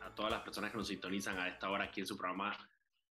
[0.00, 2.56] a todas las personas que nos sintonizan a esta hora aquí en su programa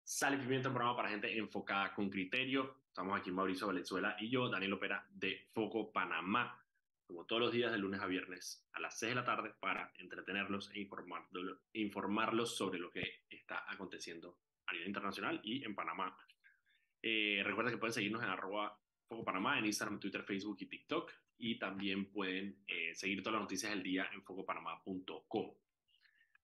[0.03, 2.81] Sale Pimienta, un programa para gente enfocada con criterio.
[2.87, 6.61] Estamos aquí Mauricio Valenzuela y yo, Daniel Opera, de Foco Panamá,
[7.07, 9.93] como todos los días de lunes a viernes a las 6 de la tarde para
[9.97, 10.85] entretenerlos e
[11.73, 16.17] informarlos sobre lo que está aconteciendo a nivel internacional y en Panamá.
[17.01, 18.77] Eh, recuerda que pueden seguirnos en arroba
[19.07, 21.13] Foco Panamá en Instagram, Twitter, Facebook y TikTok.
[21.37, 25.53] Y también pueden eh, seguir todas las noticias del día en focopanamá.com.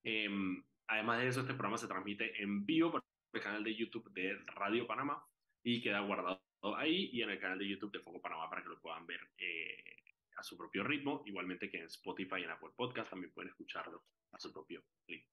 [0.05, 3.03] Em, además de eso, este programa se transmite en vivo por
[3.33, 5.25] el canal de YouTube de Radio Panamá
[5.63, 6.41] y queda guardado
[6.77, 9.19] ahí y en el canal de YouTube de Foco Panamá para que lo puedan ver
[9.39, 10.03] eh,
[10.37, 14.03] a su propio ritmo, igualmente que en Spotify y en Apple Podcast también pueden escucharlo
[14.31, 15.31] a su propio ritmo.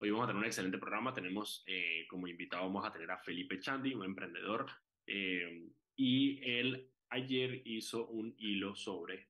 [0.00, 3.18] Hoy vamos a tener un excelente programa, tenemos eh, como invitado vamos a tener a
[3.18, 4.66] Felipe Chandi, un emprendedor,
[5.06, 9.28] eh, y él ayer hizo un hilo sobre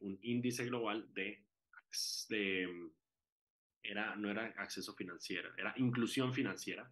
[0.00, 1.44] un índice global de,
[2.30, 2.90] de
[3.88, 6.90] era, no era acceso financiero, era inclusión financiera.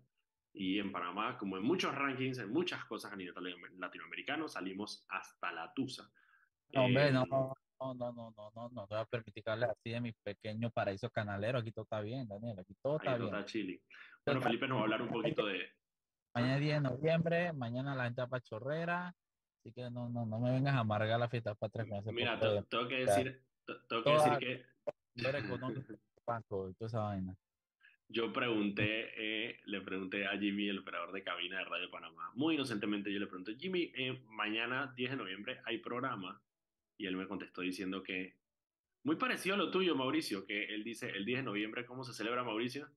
[0.52, 3.34] Y en Panamá, como en muchos rankings, en muchas cosas a nivel
[3.78, 6.10] latinoamericano, salimos hasta la tusa.
[6.72, 9.44] No, hombre, eh, no, em, no, no, no, no, no, no, te voy a permitir
[9.44, 11.58] que así de mi pequeño paraíso canalero.
[11.58, 13.34] Aquí todo está bien, Daniel, aquí todo está bien.
[13.34, 13.80] Está chilling.
[14.24, 15.70] Bueno, Felipe nos va a hablar un poquito de...
[16.34, 19.14] Mañana 10 de noviembre, mañana la gente va para Chorrera,
[19.58, 22.12] así que no, no, no me vengas a amargar la fiesta para tres meses.
[22.12, 23.42] Mira, tengo que decir,
[23.88, 24.66] tengo que decir que
[26.48, 27.36] toda esa vaina.
[28.08, 32.54] Yo pregunté, eh, le pregunté a Jimmy, el operador de cabina de Radio Panamá, muy
[32.54, 36.40] inocentemente yo le pregunté, Jimmy, eh, mañana 10 de noviembre hay programa,
[36.96, 38.36] y él me contestó diciendo que,
[39.02, 42.12] muy parecido a lo tuyo, Mauricio, que él dice, el 10 de noviembre, ¿cómo se
[42.12, 42.88] celebra, Mauricio?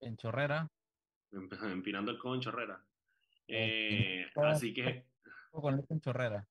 [0.00, 0.68] En Chorrera.
[1.30, 2.84] Empinando el codo en Chorrera.
[3.46, 5.06] Eh, así que...
[5.90, 6.48] En Chorrera.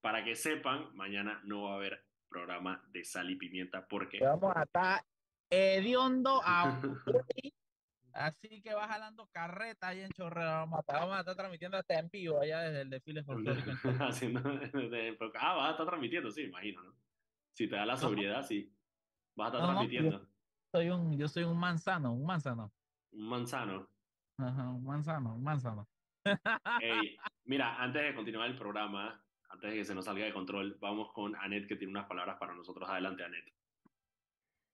[0.00, 2.02] Para que sepan, mañana no va a haber
[2.32, 4.18] programa de sal y pimienta porque...
[4.20, 5.04] Vamos a estar
[5.50, 6.80] hediondo a
[8.12, 10.58] Así que va jalando carreta ahí en Chorrera.
[10.58, 13.70] Vamos a, estar, vamos a estar transmitiendo hasta en vivo allá desde el desfile folclórico.
[13.84, 16.94] ah, vas a estar transmitiendo, sí, imagino, ¿no?
[17.54, 18.74] Si te da la sobriedad, sí.
[19.34, 20.20] Vas a estar transmitiendo.
[20.20, 20.26] yo,
[20.72, 22.72] soy un, yo soy un manzano, un manzano.
[23.12, 23.88] Un manzano.
[24.38, 25.88] Ajá, un manzano, un manzano.
[27.44, 29.21] mira, antes de continuar el programa,
[29.52, 32.38] antes de que se nos salga de control, vamos con Anet, que tiene unas palabras
[32.38, 32.88] para nosotros.
[32.88, 33.44] Adelante, Anet.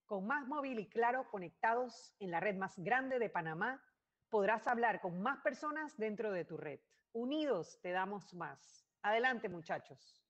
[0.06, 3.82] Con Más Móvil y Claro conectados en la red más grande de Panamá,
[4.30, 6.80] podrás hablar con más personas dentro de tu red.
[7.12, 8.86] Unidos te damos más.
[9.02, 10.22] Adelante, muchachos.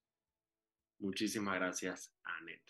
[0.99, 2.65] Muchísimas gracias, Anet.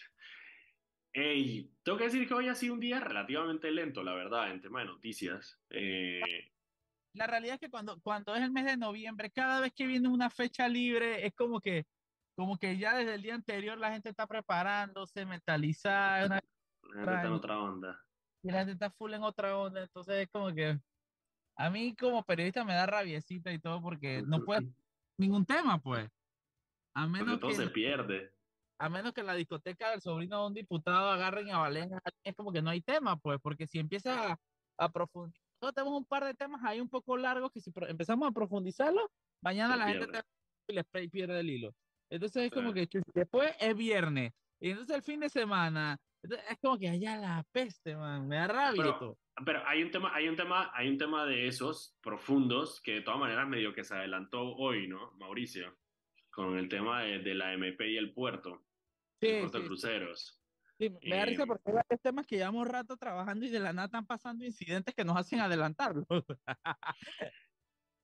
[1.12, 4.60] Hey, tengo que decir que hoy ha sido un día relativamente lento, la verdad, en
[4.60, 5.58] tema de noticias.
[5.70, 6.52] Eh,
[7.14, 10.08] la realidad es que cuando, cuando es el mes de noviembre, cada vez que viene
[10.08, 11.86] una fecha libre, es como que,
[12.36, 16.28] como que ya desde el día anterior la gente está preparándose, mentalizada.
[16.28, 16.34] La
[16.94, 18.04] gente está en otra onda.
[18.42, 20.78] Y la gente está full en otra onda, entonces es como que
[21.56, 24.68] a mí como periodista me da rabiecita y todo porque no puede
[25.18, 26.08] ningún tema, pues.
[26.94, 28.32] A menos todo que, se pierde.
[28.78, 31.90] A menos que la discoteca del sobrino de un diputado agarren a Valen,
[32.22, 34.40] es como que no hay tema, pues, porque si empieza a,
[34.78, 38.32] a profundizar tenemos un par de temas ahí un poco largos que si empezamos a
[38.32, 39.10] profundizarlo,
[39.42, 40.06] mañana la gente
[40.66, 41.74] te pierde el hilo.
[42.10, 46.78] Entonces es como que después es viernes y entonces el fin de semana es como
[46.78, 48.82] que allá la peste, man, me da rabia.
[48.98, 52.94] Pero, pero, hay un tema, hay un tema, hay un tema de esos profundos que
[52.94, 55.76] de todas maneras medio que se adelantó hoy, ¿no, Mauricio?
[56.30, 58.64] Con el tema de, la MP y el puerto,
[59.20, 60.34] sí, el puerto de cruceros.
[60.34, 60.37] Sí,
[60.78, 63.72] me da risa eh, porque hay varios temas que llevamos rato trabajando y de la
[63.72, 66.06] nada están pasando incidentes que nos hacen adelantarlo.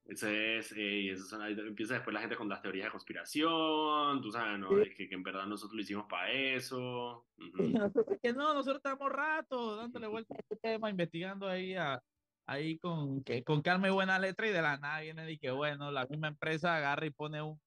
[0.07, 4.31] Ese es, eh, eso son, empieza después la gente con las teorías de conspiración, tú
[4.31, 4.69] sabes, ¿no?
[4.69, 7.27] que, que, en verdad nosotros lo hicimos para eso.
[8.23, 12.03] que no, nosotros estamos rato dándole vuelta a este tema, investigando ahí a,
[12.47, 15.51] ahí con, que, con calma y buena letra y de la nada viene y que
[15.51, 17.59] bueno, la misma empresa agarra y pone un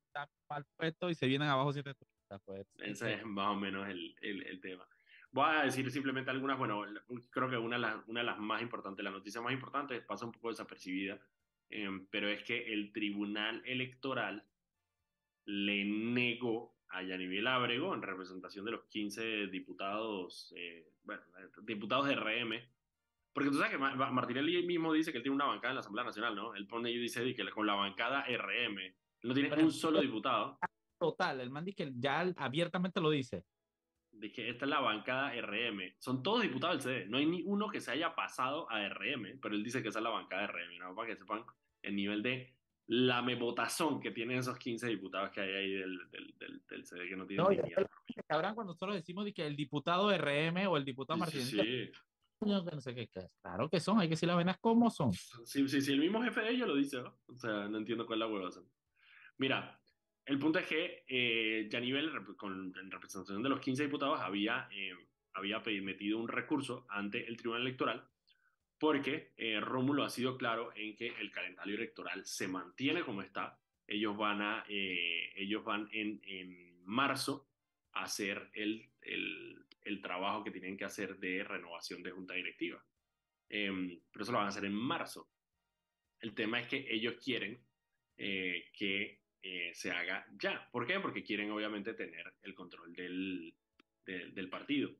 [0.47, 1.93] mal puesto y se vienen abajo siete
[2.45, 4.87] pues, Ese es más o menos el, el, el tema.
[5.31, 6.83] Voy a decir simplemente algunas, bueno,
[7.29, 10.25] creo que una de, las, una de las más importantes, la noticia más importante, pasa
[10.25, 11.19] un poco desapercibida,
[11.69, 14.43] em, pero es que el Tribunal Electoral
[15.45, 21.21] le negó a Yanivel Ábrego, en representación de los 15 diputados, eh, bueno,
[21.63, 22.61] diputados de RM,
[23.33, 26.05] porque tú sabes que Martinelli mismo dice que él tiene una bancada en la Asamblea
[26.05, 26.55] Nacional, ¿no?
[26.55, 30.57] Él pone y dice que con la bancada RM, no tiene un solo diputado.
[30.99, 33.45] Total, el man dice que ya abiertamente lo dice
[34.19, 35.95] dije, esta es la bancada RM.
[35.99, 37.09] Son todos diputados del CD.
[37.09, 39.99] No hay ni uno que se haya pasado a RM, pero él dice que esa
[39.99, 40.95] es la bancada RM, ¿no?
[40.95, 41.43] Para que sepan
[41.81, 42.53] el nivel de
[42.89, 47.07] la mebotazón que tienen esos 15 diputados que hay ahí del, del, del, del CD
[47.09, 47.85] que no tienen No, ni mierda.
[48.27, 51.47] cabrón cuando nosotros decimos de que el diputado RM o el diputado Sí, Martínez.
[51.47, 51.91] sí, sí.
[52.39, 55.11] que no sé qué, que- Claro que son, hay que decir las venas como son.
[55.11, 57.19] Sí, sí, sí, el mismo jefe de ellos lo dice, ¿no?
[57.27, 58.61] O sea, no entiendo cuál es la huevaza.
[59.37, 59.76] Mira,
[60.27, 64.93] el punto es que eh, Yanivel, con, en representación de los 15 diputados, había, eh,
[65.33, 68.07] había metido un recurso ante el Tribunal Electoral
[68.77, 73.59] porque eh, Rómulo ha sido claro en que el calendario electoral se mantiene como está.
[73.87, 77.49] Ellos van, a, eh, ellos van en, en marzo
[77.93, 82.83] a hacer el, el, el trabajo que tienen que hacer de renovación de junta directiva.
[83.49, 85.29] Em, pero eso lo van a hacer en marzo.
[86.19, 87.63] El tema es que ellos quieren
[88.17, 90.67] eh, que eh, se haga ya.
[90.71, 90.99] ¿Por qué?
[90.99, 93.53] Porque quieren obviamente tener el control del,
[94.05, 94.91] de- del partido.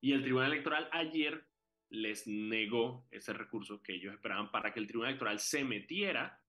[0.00, 1.44] Y el Tribunal Electoral ayer
[1.90, 6.40] les negó ese recurso que ellos esperaban para que el Tribunal Electoral se metiera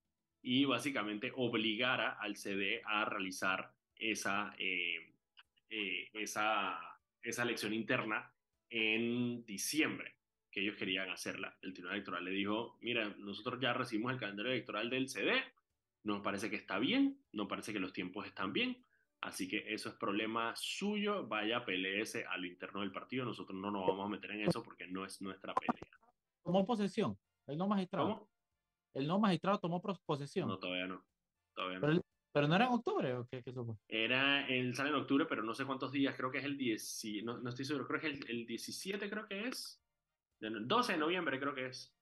[0.42, 5.12] y básicamente obligara al CD a realizar esa, eh,
[5.70, 6.78] eh, esa,
[7.22, 8.30] esa elección interna
[8.68, 10.14] en diciembre
[10.50, 11.56] que ellos querían hacerla.
[11.62, 15.32] El Tribunal Electoral le dijo, mira, nosotros ya recibimos el calendario electoral del CD,
[16.06, 18.84] nos parece que está bien, nos parece que los tiempos están bien,
[19.20, 23.70] así que eso es problema suyo, vaya, peleese a lo interno del partido, nosotros no
[23.70, 25.98] nos vamos a meter en eso porque no es nuestra pelea.
[26.44, 27.18] Tomó posesión.
[27.46, 28.06] El no magistrado.
[28.08, 28.30] ¿Cómo?
[28.94, 30.48] El no magistrado tomó posesión.
[30.48, 31.04] No, todavía no.
[31.54, 32.02] Todavía no.
[32.32, 33.74] pero, no era en octubre o qué, qué fue?
[33.88, 37.04] Era, él sale en octubre, pero no sé cuántos días, creo que es el 10,
[37.04, 39.82] y- no, no estoy seguro, creo que es el, el 17, creo que es.
[40.38, 41.92] De no- 12 de noviembre, creo que es.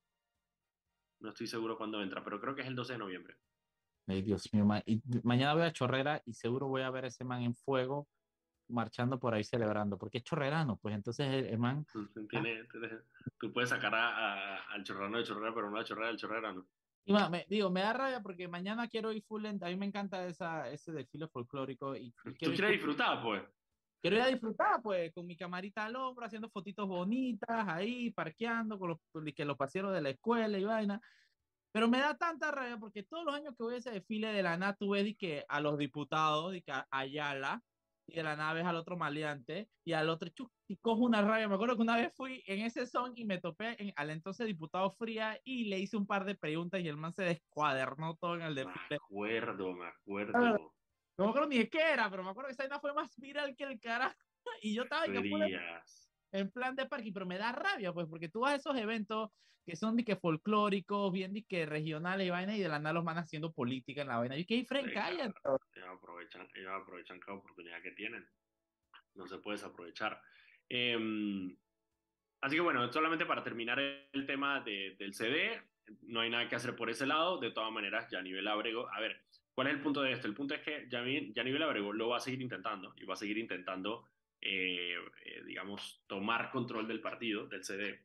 [1.21, 3.37] No estoy seguro cuándo entra, pero creo que es el 12 de noviembre.
[4.07, 7.25] Ay, Dios mío, y mañana voy a Chorrera y seguro voy a ver a ese
[7.25, 8.07] man en fuego
[8.69, 11.87] marchando por ahí celebrando, porque es chorrerano, pues entonces el, el man,
[12.29, 13.01] Tiene- tiene-
[13.39, 14.09] tú puedes sacar a,
[14.57, 16.67] a- al chorrano de chorrera, pero no al chorrera del chorrerano.
[17.07, 19.77] y ma- me, digo, me da rabia porque mañana quiero ir full lent, a mí
[19.77, 23.43] me encanta esa, ese desfile folclórico y, y Tú quieres full- disfrutar, pues.
[24.01, 28.79] quiero ir a disfrutar, pues, con mi camarita al hombro, haciendo fotitos bonitas ahí, parqueando,
[28.79, 31.01] con los, que los paseros de la escuela y vaina.
[31.75, 34.45] Pero me da tanta rabia porque todos los años que voy a ese desfile de
[34.45, 37.65] la nada, tú ves y que a los diputados, y que a Ayala,
[38.07, 41.23] y de la nada ves al otro maleante, y al otro, chu, y cojo una
[41.23, 41.49] rabia.
[41.49, 44.47] Me acuerdo que una vez fui en ese son y me topé en- al entonces
[44.47, 48.37] diputado Fría y le hice un par de preguntas y el man se descuadernó todo
[48.37, 48.99] en el Me desfile.
[49.07, 49.87] acuerdo, me
[50.33, 50.75] Ah, acuerdo.
[51.19, 53.17] No me acuerdo ni de qué era, pero me acuerdo que esa vaina fue más
[53.19, 54.15] viral que el carajo.
[54.63, 56.04] Y yo estaba Frías.
[56.35, 59.31] En plan de parking, pero me da rabia, pues, porque tú vas a esos eventos
[59.65, 62.93] que son de que folclóricos, bien de que regionales y vaina, y de la nada
[62.93, 64.37] los van haciendo política en la vaina.
[64.37, 65.33] Y que hay Fren, Sí, cállate.
[65.75, 68.29] Ellos aprovechan, ellos aprovechan cada oportunidad que tienen.
[69.15, 70.21] No se puede desaprovechar.
[70.69, 71.57] Em,
[72.43, 75.63] así que bueno, solamente para terminar el tema de- del CD,
[76.03, 77.39] no hay nada que hacer por ese lado.
[77.39, 80.27] De todas maneras, ya a nivel Abrego, a ver, ¿cuál es el punto de esto?
[80.27, 81.05] El punto es que ya a
[81.45, 84.09] nivel Abrego lo va a seguir intentando y va a seguir intentando,
[84.45, 84.95] eh,
[85.25, 88.01] eh, digamos, tomar control del partido, del CD,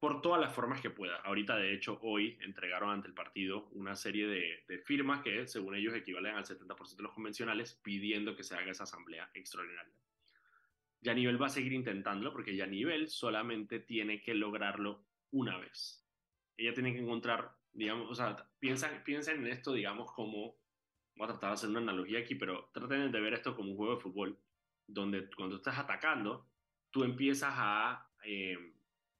[0.00, 1.16] por todas las formas que pueda.
[1.18, 5.76] Ahorita, de hecho, hoy entregaron ante el partido una serie de, de firmas que, según
[5.76, 9.94] ellos, equivalen al 70% de los convencionales, pidiendo que se haga esa asamblea extraordinaria.
[11.02, 16.06] Yanivel va a seguir intentándolo porque Yanivel solamente tiene que lograrlo una vez.
[16.56, 20.56] Ella tiene que encontrar, digamos, o sea, piensan, piensen en esto, digamos, como,
[21.16, 23.76] voy a tratar de hacer una analogía aquí, pero traten de ver esto como un
[23.76, 24.38] juego de fútbol,
[24.86, 26.48] donde cuando estás atacando,
[26.90, 28.56] tú empiezas a, eh,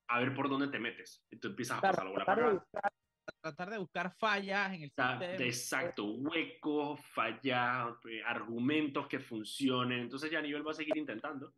[0.09, 1.25] a ver por dónde te metes.
[1.31, 2.65] Y tú empiezas a Claro, pasar la bola tratar, para de acá.
[2.73, 2.93] buscar,
[3.41, 5.25] tratar de buscar fallas en el sistema.
[5.25, 10.01] Exacto, huecos, fallas, eh, argumentos que funcionen.
[10.01, 11.55] Entonces ya nivel va a seguir intentando.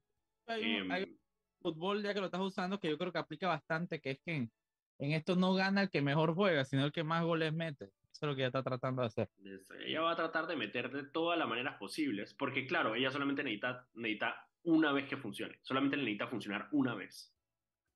[0.47, 1.19] Hay un, Em, hay un
[1.63, 4.35] fútbol ya que lo estás usando que yo creo que aplica bastante, que es que
[4.37, 4.53] en,
[4.99, 7.91] en esto no gana el que mejor juega, sino el que más goles mete.
[8.25, 9.29] Es lo que ella está tratando de hacer.
[9.45, 13.11] es- ella va a tratar de meter de todas las maneras posibles, porque claro, ella
[13.11, 17.35] solamente necesita, necesita una vez que funcione, solamente necesita funcionar una vez.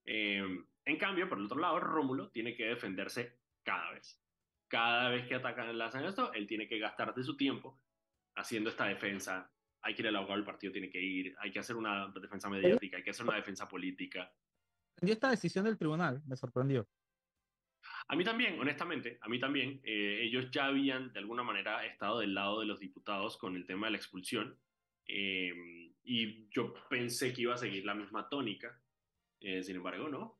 [0.04, 4.22] Em, en cambio, por el otro lado, Rómulo tiene que defenderse cada vez.
[4.68, 7.80] Cada vez que atacan, lanzan esto, él tiene que gastar de su tiempo
[8.36, 9.50] haciendo esta defensa.
[9.80, 12.48] Hay que ir al abogado del partido, tiene que ir, hay que hacer una defensa
[12.50, 14.30] mediática, hay que hacer una defensa política.
[14.96, 16.86] Entendió esta decisión del tribunal, me sorprendió.
[18.08, 19.80] A mí también, honestamente, a mí también.
[19.84, 23.66] eh, ellos ya habían de alguna manera estado del lado de los diputados con el
[23.66, 24.58] tema de la expulsión
[25.06, 28.80] eh, y yo pensé que iba a seguir la misma tónica.
[29.40, 30.38] Eh, sin embargo, no.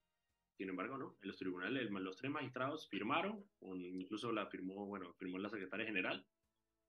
[0.56, 1.18] Sin embargo, no.
[1.22, 6.26] En los tribunales, los tres magistrados firmaron, incluso la firmó, bueno, firmó la secretaria general.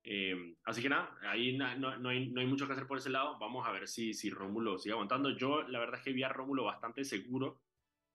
[0.03, 3.09] Eh, así que nada, ahí no, no hay, no hay mucho que hacer por ese
[3.09, 3.37] lado.
[3.37, 5.31] Vamos a ver si, si Rómulo sigue aguantando.
[5.31, 7.61] Yo, la verdad es que vi a Rómulo bastante seguro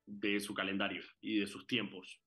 [0.07, 2.24] de su calendario y de sus tiempos.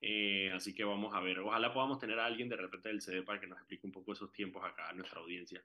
[0.00, 3.22] Eh, así que vamos a ver, ojalá podamos tener a alguien de repente del CD
[3.22, 5.64] para que nos explique un poco esos tiempos acá a nuestra audiencia,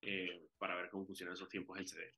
[0.00, 2.14] eh, para ver cómo funcionan esos tiempos del CD.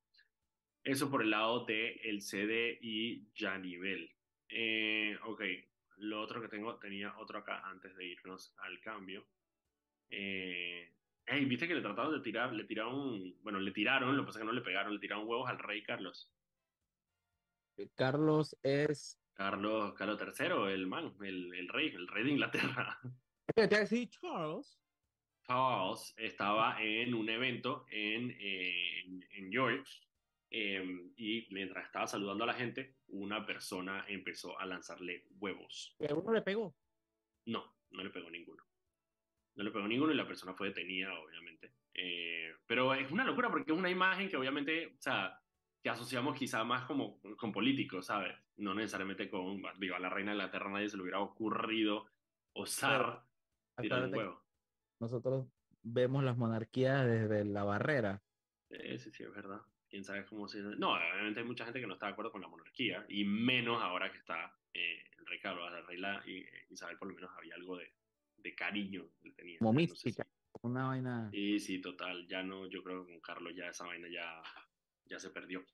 [0.82, 4.10] Eso por el lado del el CD y ya nivel.
[4.48, 5.42] Eh, ok,
[5.96, 9.26] lo otro que tengo, tenía otro acá antes de irnos al cambio.
[10.08, 14.38] Hey, viste que le trataron de tirar, le tiraron, bueno, le tiraron, lo que pasa
[14.38, 16.30] es que no le pegaron, le tiraron huevos al rey Carlos.
[17.96, 19.18] Carlos es.
[19.36, 22.98] Carlos, Carlos III, el man, el, el rey, el rey de Inglaterra.
[23.54, 24.80] Charles.
[25.46, 29.86] Charles estaba en un evento en, eh, en, en York
[30.50, 35.94] eh, y mientras estaba saludando a la gente, una persona empezó a lanzarle huevos.
[35.98, 36.74] Que uno le pegó.
[37.44, 38.64] No, no le pegó ninguno.
[39.54, 41.74] No le pegó ninguno y la persona fue detenida, obviamente.
[41.92, 45.38] Eh, pero es una locura porque es una imagen que obviamente, o sea,
[45.86, 48.34] que asociamos quizá más como con políticos, ¿sabes?
[48.56, 52.06] No necesariamente con, digo, a la reina de Inglaterra nadie se le hubiera ocurrido
[52.54, 53.22] osar
[53.80, 54.42] tirar un huevo.
[54.98, 55.46] Nosotros
[55.84, 58.20] vemos las monarquías desde la barrera.
[58.68, 59.60] Eh, sí, sí, es verdad.
[59.88, 60.60] Quién sabe cómo se.
[60.60, 63.80] No, obviamente hay mucha gente que no está de acuerdo con la monarquía, y menos
[63.80, 67.54] ahora que está eh, el rey Carlos, la reina eh, Isabel, por lo menos había
[67.54, 67.92] algo de,
[68.38, 69.60] de cariño que tenía.
[69.60, 70.24] Como No sé mística.
[70.24, 71.30] si- Una vaina.
[71.30, 72.26] Sí, sí, total.
[72.26, 74.42] Ya no, yo creo que con Carlos ya esa vaina ya,
[75.08, 75.64] ya se perdió.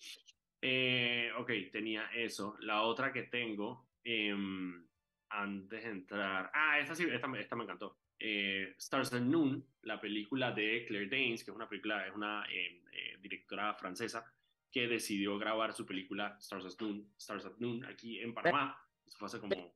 [0.60, 2.56] Eh, ok, tenía eso.
[2.60, 4.86] La otra que tengo, em,
[5.30, 6.50] antes de entrar.
[6.54, 7.98] Ah, esta sí, esta, me- esta me encantó.
[8.18, 12.44] Eh, Stars at Noon, la película de Claire Danes, que es una película, es una
[12.48, 14.24] em, eh, directora francesa
[14.70, 18.78] que decidió grabar su película Stars at Noon, Stars at Noon aquí en Panamá.
[19.04, 19.74] Eso fue hace como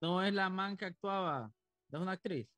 [0.00, 1.52] No es la man que actuaba.
[1.90, 2.48] No es una actriz.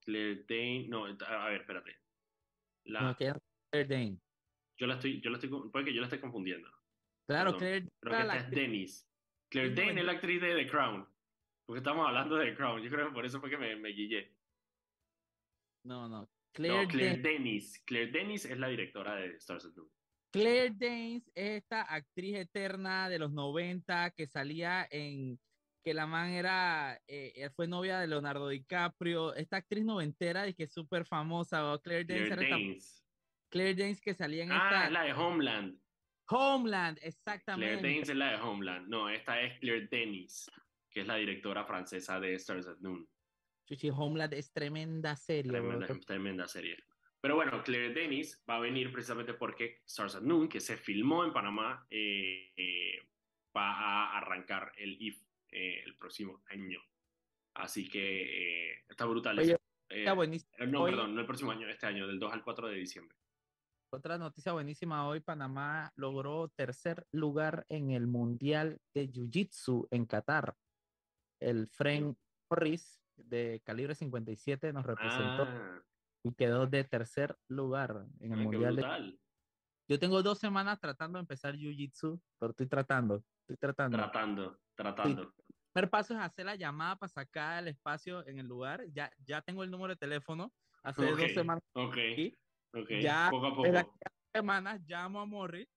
[0.00, 0.88] Claire Danes.
[0.88, 1.96] No, a ver, espérate.
[2.88, 3.38] La, No, que era
[3.70, 4.20] Claire Danes.
[4.78, 6.68] yo la estoy, yo la estoy, puede que yo la esté confundiendo.
[7.28, 8.50] Claro, Perdón, Claire Creo que esta es.
[8.50, 9.08] Dennis.
[9.50, 11.06] Claire Dane es la actriz de The Crown.
[11.66, 12.82] Porque estamos hablando de The Crown.
[12.82, 14.34] Yo creo que por eso fue que me, me guillé.
[15.84, 16.20] No, no.
[16.22, 17.22] No, Claire, Claire Danes.
[17.22, 17.82] Dennis.
[17.84, 19.38] Claire Dennis es la directora de
[19.76, 19.90] Noon.
[20.32, 25.38] Claire Danes es esta actriz eterna de los 90 que salía en
[25.82, 30.54] que la man era eh, eh, fue novia de Leonardo DiCaprio, esta actriz noventera y
[30.54, 33.04] que es súper famosa, o Claire Danes Claire Danes.
[33.50, 35.80] Claire Danes que salía en Ah, esta es la de Homeland.
[36.30, 37.76] Homeland, Claire exactamente.
[37.76, 38.88] Danes es la de Homeland.
[38.88, 40.50] No, esta es Claire Dennis,
[40.90, 43.08] que es la directora francesa de Stars at Noon.
[43.66, 46.00] Chuchi, Homeland es tremenda serie, Tremenda, bro.
[46.00, 46.76] tremenda serie.
[47.20, 51.24] Pero bueno, Claire Denis va a venir precisamente porque Stars at Noon, que se filmó
[51.24, 53.08] en Panamá, eh, eh,
[53.56, 55.20] va a arrancar el IF
[55.50, 56.78] eh, el próximo año.
[57.54, 59.38] Así que eh, está brutal.
[59.38, 59.60] Oye, eso.
[59.90, 60.52] Eh, Está buenísimo.
[60.66, 63.16] no, hoy- perdón, no el próximo año, este año, del 2 al 4 de diciembre.
[63.90, 70.54] Otra noticia buenísima hoy, Panamá logró tercer lugar en el Mundial de Jiu-Jitsu en Qatar.
[71.40, 72.14] El Fren
[72.50, 75.82] Morris de calibre 57 nos representó Ah,
[76.22, 78.76] y quedó de tercer lugar en el qué Mundial.
[78.76, 79.18] de-.
[79.88, 83.96] Yo tengo dos semanas tratando de empezar Jiu-Jitsu, pero estoy tratando, estoy tratando.
[83.96, 85.22] Tratando, tratando.
[85.22, 85.32] El
[85.72, 88.84] primer paso es hacer la llamada para sacar el espacio en el lugar.
[88.92, 90.52] Ya, ya tengo el número de teléfono.
[90.82, 91.96] Hace dos semanas, Ok,
[93.00, 93.98] Ya poco a desde poco.
[94.00, 95.68] dos semanas llamo a Morris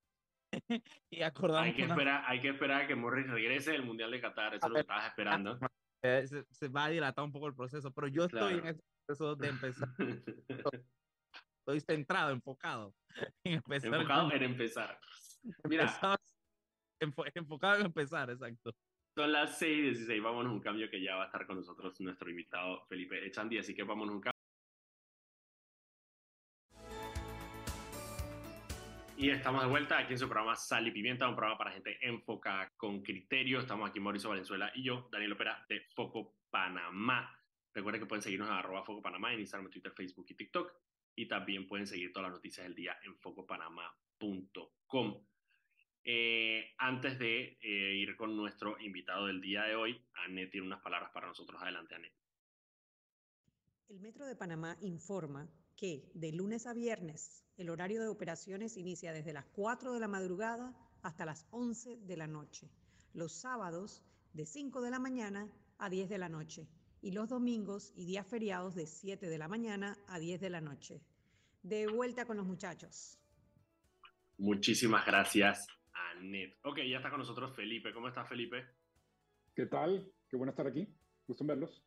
[1.10, 4.12] y acordamos Hay que, una- esperar, hay que esperar a que Morris regrese del Mundial
[4.12, 5.60] de Qatar, eso es lo que estabas esperando.
[6.04, 9.36] se, se va a dilatar un poco el proceso, pero yo estoy en ese proceso
[9.36, 9.90] de empezar,
[11.60, 12.94] estoy centrado, enfocado
[13.44, 13.94] en empezar.
[13.94, 15.00] Enfocado en empezar.
[15.68, 16.00] Mira,
[17.00, 18.72] enfocado en empezar, exacto.
[19.16, 22.00] Son las 6 y 16, vámonos un cambio que ya va a estar con nosotros
[22.00, 24.40] nuestro invitado Felipe Echandi, así que vámonos un cambio.
[29.18, 31.98] Y estamos de vuelta aquí en su programa Sal y Pimienta, un programa para gente
[32.02, 33.60] enfocada con criterio.
[33.60, 37.38] Estamos aquí Mauricio Valenzuela y yo, Daniel Opera, de Foco Panamá.
[37.72, 40.74] Recuerden que pueden seguirnos a arroba Foco Panamá en Instagram, Twitter, Facebook y TikTok.
[41.16, 45.22] Y también pueden seguir todas las noticias del día en focopanamá.com.
[46.04, 50.82] Eh, antes de eh, ir con nuestro invitado del día de hoy, Anet tiene unas
[50.82, 51.62] palabras para nosotros.
[51.62, 52.14] Adelante, Anet.
[53.90, 59.14] El Metro de Panamá informa que de lunes a viernes el horario de operaciones inicia
[59.14, 62.70] desde las 4 de la madrugada hasta las 11 de la noche.
[63.14, 64.02] Los sábados
[64.34, 66.68] de 5 de la mañana a 10 de la noche
[67.02, 70.62] y los domingos y días feriados de 7 de la mañana a 10 de la
[70.62, 71.02] noche.
[71.64, 73.18] De vuelta con los muchachos.
[74.38, 75.68] Muchísimas gracias,
[76.22, 76.58] Anet.
[76.64, 77.92] Ok, ya está con nosotros Felipe.
[77.92, 78.66] ¿Cómo estás, Felipe?
[79.56, 80.14] ¿Qué tal?
[80.30, 80.88] Qué bueno estar aquí.
[81.28, 81.84] Gusto en verlos.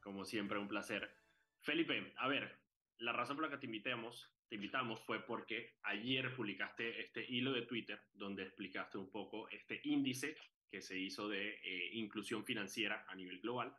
[0.00, 1.14] Como siempre, un placer.
[1.60, 2.58] Felipe, a ver,
[2.98, 7.52] la razón por la que te invitamos, te invitamos fue porque ayer publicaste este hilo
[7.52, 10.36] de Twitter donde explicaste un poco este índice
[10.70, 13.76] que se hizo de eh, inclusión financiera a nivel global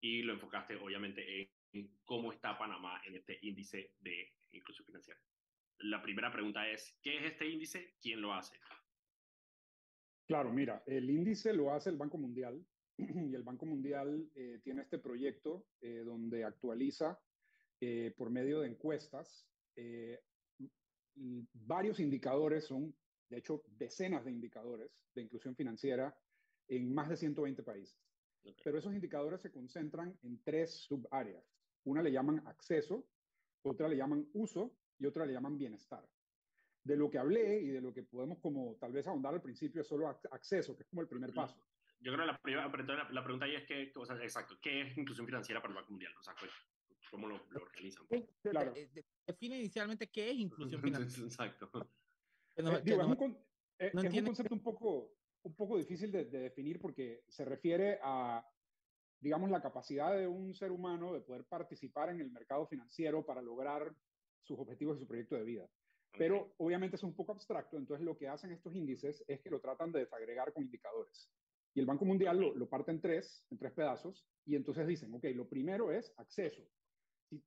[0.00, 5.20] y lo enfocaste obviamente en, cómo está Panamá en este índice de inclusión financiera.
[5.78, 7.96] La primera pregunta es, ¿qué es este índice?
[8.00, 8.56] ¿Quién lo hace?
[10.26, 12.64] Claro, mira, el índice lo hace el Banco Mundial
[12.96, 17.20] y el Banco Mundial eh, tiene este proyecto eh, donde actualiza
[18.16, 19.46] por medio de encuestas
[21.52, 22.94] varios indicadores, son
[23.28, 26.16] de hecho decenas de indicadores de inclusión financiera
[26.68, 27.98] en más de 120 países.
[28.62, 31.44] Pero esos indicadores se concentran en tres subáreas.
[31.84, 33.06] Una le llaman acceso,
[33.62, 36.06] otra le llaman uso y otra le llaman bienestar.
[36.84, 39.80] De lo que hablé y de lo que podemos como tal vez ahondar al principio
[39.80, 41.56] es solo acceso, que es como el primer paso.
[42.00, 44.82] Yo creo que la, primera, la, la pregunta ahí es que, o sea, exacto, ¿qué
[44.82, 46.12] es inclusión financiera para el Banco Mundial?
[46.18, 46.34] O sea,
[47.10, 48.06] ¿cómo lo, lo organizan?
[48.42, 48.74] Claro.
[49.26, 51.26] Define inicialmente qué es inclusión financiera.
[51.26, 51.70] exacto.
[52.54, 52.64] es,
[53.14, 53.38] un,
[53.78, 55.14] es un concepto un poco,
[55.44, 58.46] un poco difícil de, definir porque se refiere a,
[59.20, 63.40] digamos, la capacidad de un ser humano de poder participar en el mercado financiero para
[63.40, 63.94] lograr
[64.42, 65.70] sus objetivos y su proyecto de vida.
[66.16, 69.60] Pero obviamente es un poco abstracto, entonces lo que hacen estos índices es que lo
[69.60, 71.30] tratan de desagregar con indicadores.
[71.74, 75.12] Y el Banco Mundial lo, lo parte en tres, en tres pedazos, y entonces dicen,
[75.14, 76.62] ok, lo primero es acceso.
[77.28, 77.42] Si,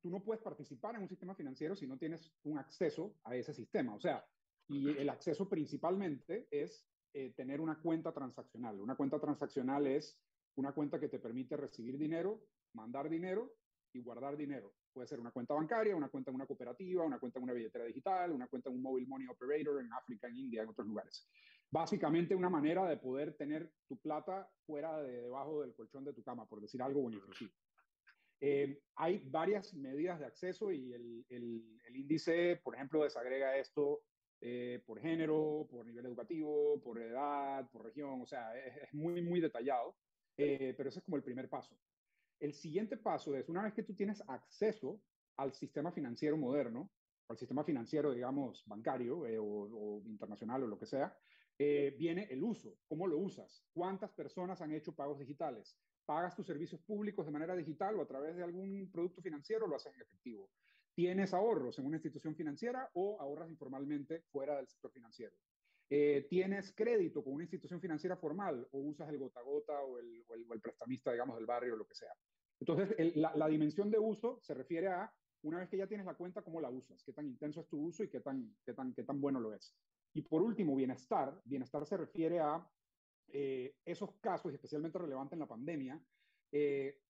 [0.00, 3.54] tú no puedes participar en un sistema financiero si no tienes un acceso a ese
[3.54, 4.26] sistema, o sea,
[4.66, 6.84] y el acceso principalmente es
[7.14, 8.80] eh, tener una cuenta transaccional.
[8.80, 10.20] Una cuenta transaccional es
[10.56, 12.42] una cuenta que te permite recibir dinero,
[12.74, 13.54] mandar dinero
[13.94, 14.74] y guardar dinero.
[14.92, 17.84] Puede ser una cuenta bancaria, una cuenta en una cooperativa, una cuenta en una billetera
[17.84, 21.28] digital, una cuenta en un mobile money operator en África, en India, en otros lugares.
[21.70, 26.22] Básicamente una manera de poder tener tu plata fuera de debajo del colchón de tu
[26.22, 27.26] cama, por decir algo bonito.
[28.40, 34.02] Eh, hay varias medidas de acceso y el, el, el, índice, por ejemplo, desagrega esto
[34.40, 39.40] eh, por género, por nivel educativo, por edad, por región, o sea, es, muy, muy
[39.40, 39.96] detallado,
[40.36, 41.76] eh, pero ese es como el primer paso.
[42.40, 45.00] El siguiente paso es, una vez que tú tienes acceso
[45.36, 46.90] al sistema financiero moderno,
[47.28, 51.16] al sistema financiero, digamos, bancario eh, o, internacional o lo que sea,
[51.58, 52.78] viene el uso.
[52.86, 53.64] ¿Cómo lo usas?
[53.72, 55.76] ¿Cuántas personas han hecho pagos digitales?
[56.06, 59.68] ¿Pagas tus servicios públicos de manera digital o a través de algún producto financiero o
[59.68, 60.48] lo haces en efectivo?
[60.98, 65.32] tienes ahorros en una institución financiera o ahorras informalmente fuera del sector financiero.
[65.90, 69.98] Eh, tienes crédito con una institución financiera formal o usas el gota a gota o
[69.98, 72.12] el, prestamista, digamos, del barrio o lo que sea.
[72.60, 75.10] Entonces, la, la, dimensión de uso se refiere a,
[75.42, 77.80] una vez que ya tienes la cuenta, cómo la usas, qué tan intenso es tu
[77.80, 79.74] uso y qué tan, qué tan, qué tan bueno lo es.
[80.12, 81.40] Y por último, bienestar.
[81.44, 82.68] Bienestar se refiere a
[83.28, 86.02] eh, esos casos, especialmente relevante en la pandemia,
[86.52, 87.00] eh,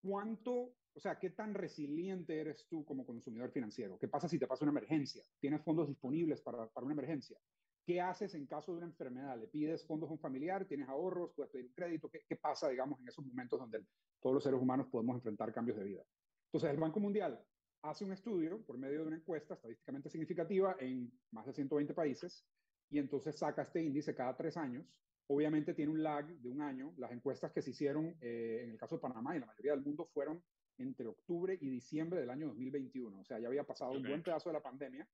[0.00, 3.98] cuánto o sea, ¿qué tan resiliente eres tú como consumidor financiero?
[3.98, 5.24] ¿Qué pasa si te pasa una emergencia?
[5.40, 7.36] ¿Tienes fondos disponibles para, para, una emergencia?
[7.84, 9.38] ¿Qué haces en caso de una enfermedad?
[9.38, 10.64] ¿Le pides fondos a un familiar?
[10.64, 11.32] ¿Tienes ahorros?
[11.34, 12.08] ¿Puedes pedir un crédito?
[12.08, 13.84] ¿Qué, qué pasa, digamos, en esos momentos donde
[14.20, 16.02] todos los seres humanos podemos enfrentar cambios de vida?
[16.46, 17.38] Entonces, el Banco Mundial
[17.82, 22.46] hace un estudio por medio de una encuesta estadísticamente significativa en más de 120 países
[22.90, 24.86] y entonces saca este índice cada tres años.
[25.26, 26.94] Obviamente tiene un lag de un año.
[26.96, 29.82] Las encuestas que se hicieron eh, en el caso de Panamá y la mayoría del
[29.82, 30.42] mundo fueron
[30.78, 33.20] entre octubre y diciembre del año 2021.
[33.20, 35.06] O sea, ya había pasado un buen pedazo de la pandemia,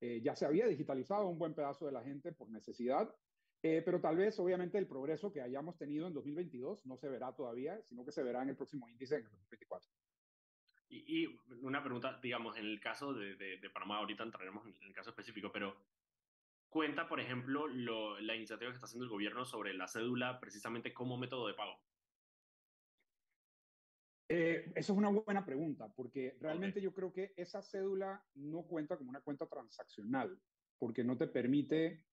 [0.00, 3.14] eh, ya se había digitalizado un buen pedazo de la gente por necesidad,
[3.62, 7.34] eh, pero tal vez, obviamente, el progreso que hayamos tenido en 2022 no se verá
[7.34, 9.90] todavía, sino que se verá en el próximo índice en el 2024.
[10.88, 14.94] Y, y una pregunta, digamos, en el caso de, de, Panamá, ahorita entraremos en el
[14.94, 15.74] caso específico, pero
[16.68, 20.94] cuenta, por ejemplo, lo, la iniciativa que está haciendo el gobierno sobre la cédula precisamente
[20.94, 21.80] como método de pago.
[24.28, 28.96] Eh, eso es una buena pregunta, porque realmente yo creo que esa cédula no cuenta
[28.96, 30.40] como una cuenta transaccional,
[30.78, 32.06] porque no te permite,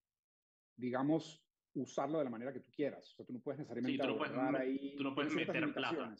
[0.77, 3.11] digamos, usarlo de la manera que tú quieras.
[3.11, 4.95] O sea, tú no puedes necesariamente sí, tú no puedes, ahí.
[4.95, 6.15] Tú no puedes meter plata.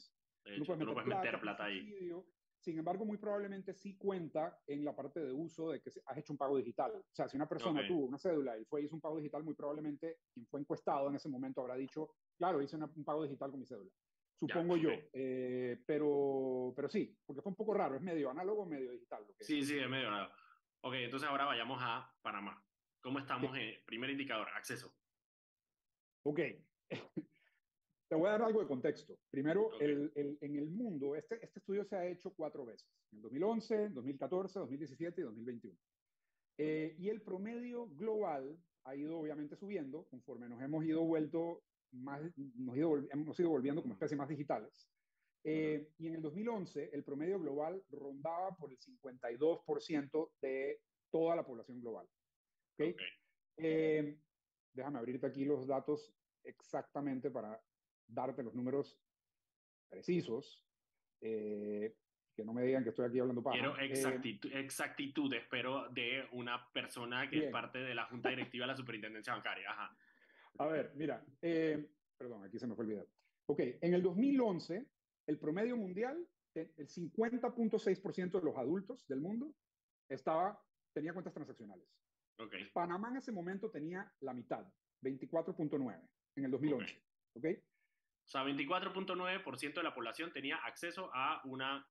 [0.46, 2.12] Hecho, tú no puedes meter, plata, ahí.
[2.60, 6.34] Sin embargo, muy probablemente sí cuenta en la parte de uso de que has hecho
[6.34, 6.92] un pago digital.
[6.96, 9.54] O sea, si una persona tuvo una cédula y fue hizo un pago digital, muy
[9.54, 13.60] probablemente quien fue encuestado en ese momento habrá dicho, claro, hice un pago digital con
[13.60, 13.92] mi cédula
[14.40, 14.90] supongo yo.
[15.14, 19.26] Eh, pero, pero sí, porque fue un poco raro, es medio análogo, medio digital.
[19.28, 20.34] Lo que sí, sí, es medio análogo.
[20.82, 22.62] Ok, entonces ahora vayamos a Panamá.
[23.02, 23.56] ¿Cómo estamos?
[23.58, 24.96] en primer indicador, acceso.
[26.24, 26.40] Ok.
[28.10, 29.18] Te voy a dar algo de contexto.
[29.30, 33.22] Primero, el, el, en el mundo, este, este estudio se ha hecho cuatro veces, en
[33.22, 35.80] 2011, 2014, 2017 y 2021.
[36.60, 42.22] Eh, y el promedio global ha ido obviamente subiendo conforme nos hemos ido vuelto más,
[42.56, 44.90] nos ido, hemos ido volviendo como especies más digitales.
[45.44, 51.46] Eh, y en el 2011, el promedio global rondaba por el 52% de toda la
[51.46, 52.08] población global.
[52.74, 52.96] ¿Okay?
[53.58, 54.18] Eh,
[54.74, 57.62] déjame abrirte aquí los datos exactamente para
[58.08, 59.00] darte los números
[59.90, 60.64] precisos,
[61.22, 61.96] eh,
[62.36, 63.60] que no me digan que estoy aquí hablando para.
[63.60, 68.78] Quiero exactitudes, pero de una persona que es parte de la junta directiva de la
[68.78, 69.70] superintendencia bancaria.
[69.70, 69.96] Ajá.
[70.60, 71.26] A ver, mira,
[72.18, 73.08] perdón, aquí se me fue el video.
[73.48, 74.86] Ok, en el 2011,
[75.28, 79.56] el promedio mundial, el 50.6% de los adultos del mundo
[80.10, 80.62] estaba,
[80.94, 81.88] tenía cuentas transaccionales.
[82.38, 82.66] Okay.
[82.74, 84.66] Panamá en ese momento tenía la mitad,
[85.02, 87.04] 24.9 en el 2011.
[87.36, 87.56] Okay.
[87.56, 91.86] O sea, 24.9% de la población tenía acceso a una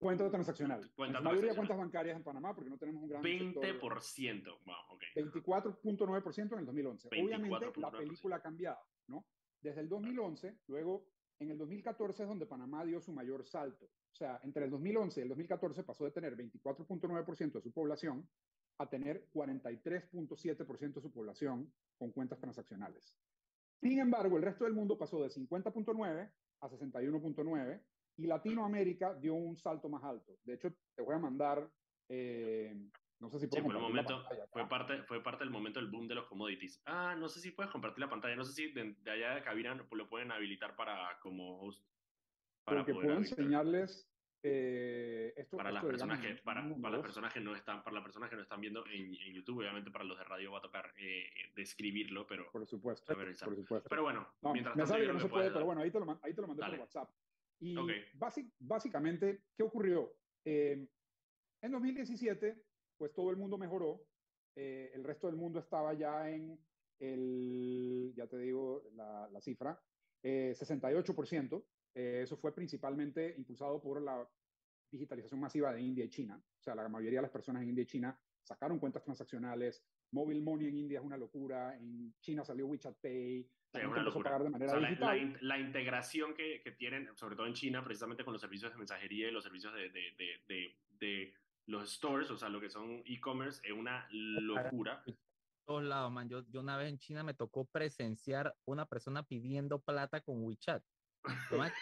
[0.00, 0.90] cuenta transaccional.
[0.96, 4.44] Cuenta la mayoría de cuentas bancarias en Panamá, porque no tenemos un gran 20%.
[4.64, 5.08] Wow, okay.
[5.14, 7.08] 24.9% en el 2011.
[7.08, 9.26] Obviamente la película ha cambiado, ¿no?
[9.60, 11.06] Desde el 2011, luego
[11.38, 13.84] en el 2014 es donde Panamá dio su mayor salto.
[13.84, 18.28] O sea, entre el 2011 y el 2014 pasó de tener 24.9% de su población
[18.78, 23.14] a tener 43.7% de su población con cuentas transaccionales.
[23.80, 27.80] Sin embargo, el resto del mundo pasó de 50.9 a 61.9
[28.16, 30.38] y Latinoamérica dio un salto más alto.
[30.44, 31.70] De hecho, te voy a mandar,
[32.08, 32.74] eh,
[33.18, 36.08] no sé si puedo sí, un momento, fue parte, fue parte del momento del boom
[36.08, 36.82] de los commodities.
[36.86, 39.74] Ah, no sé si puedes compartir la pantalla, no sé si de, allá de cabina
[39.74, 41.84] lo pueden habilitar para como host.
[42.64, 44.10] Para Porque puedo enseñarles
[44.42, 48.02] eh, esto, para, las personas que, para, para, las personas que no están para las
[48.02, 50.62] personas que no están viendo en, en YouTube obviamente para los de radio va a
[50.62, 55.20] tocar eh, describirlo pero por supuesto por supuesto pero bueno mientras me tanto, que no
[55.20, 57.10] se puede pero bueno ahí te lo, ahí te lo mandé por WhatsApp
[57.60, 57.76] y
[58.58, 60.14] básicamente, ¿qué ocurrió?
[60.44, 60.88] Eh,
[61.62, 62.62] en 2017,
[62.96, 64.02] pues todo el mundo mejoró,
[64.56, 66.58] eh, el resto del mundo estaba ya en
[66.98, 69.80] el, ya te digo la, la cifra,
[70.22, 71.64] 68%.
[71.94, 74.28] Eh, eso fue principalmente impulsado por la
[74.90, 76.42] digitalización masiva de India y China.
[76.58, 79.84] O sea, la mayoría de las personas en India y China sacaron cuentas transaccionales.
[80.12, 81.76] Mobile Money en India es una locura.
[81.76, 83.48] En China salió WeChat Pay.
[85.40, 89.28] La, integración que, que, tienen, sobre todo en China, precisamente con los servicios de mensajería
[89.28, 91.34] y los servicios de, de, de, de
[91.66, 95.04] los stores, o sea, lo que son e-commerce, es una locura.
[95.64, 96.28] Todos lados, man.
[96.28, 100.82] Yo, yo una vez en China me tocó presenciar una persona pidiendo plata con WeChat.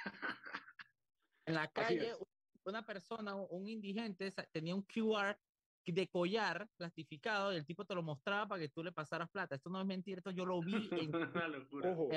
[1.46, 2.12] en la calle,
[2.64, 5.38] una persona, un indigente, tenía un QR
[5.92, 9.54] de collar plastificado y el tipo te lo mostraba para que tú le pasaras plata.
[9.54, 11.10] Esto no es mentira, esto yo lo vi en...
[11.84, 12.08] Ojo,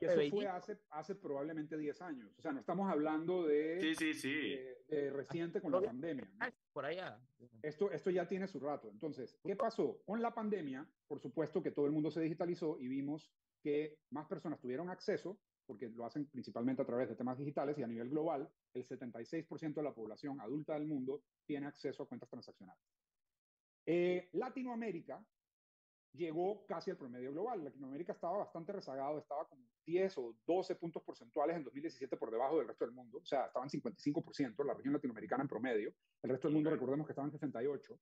[0.00, 2.32] y eso fue hace, hace probablemente 10 años.
[2.38, 4.58] O sea, no estamos hablando de, sí, sí, sí.
[4.88, 6.28] de, reciente con la pandemia.
[6.72, 7.20] Por allá.
[7.62, 8.90] Esto, esto ya tiene su rato.
[8.90, 10.00] Entonces, ¿qué pasó?
[10.04, 13.30] Con la pandemia, por supuesto que todo el mundo se digitalizó y vimos
[13.62, 17.82] que más personas tuvieron acceso, porque lo hacen principalmente a través de temas digitales y
[17.82, 22.28] a nivel global, el 76% de la población adulta del mundo tiene acceso a cuentas
[22.28, 22.82] transaccionales.
[23.86, 25.24] Eh, Latinoamérica
[26.14, 27.64] llegó casi al promedio global.
[27.64, 32.58] Latinoamérica estaba bastante rezagado, estaba como 10 o 12 puntos porcentuales en 2017 por debajo
[32.58, 36.48] del resto del mundo, o sea, estaban 55%, la región latinoamericana en promedio, el resto
[36.48, 37.98] del mundo recordemos que estaban 68.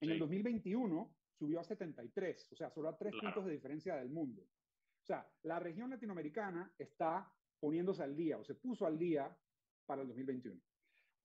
[0.00, 4.10] En el 2021 subió a 73, o sea, solo a 3 puntos de diferencia del
[4.10, 4.42] mundo.
[4.42, 9.34] O sea, la región latinoamericana está poniéndose al día o se puso al día
[9.86, 10.60] para el 2021.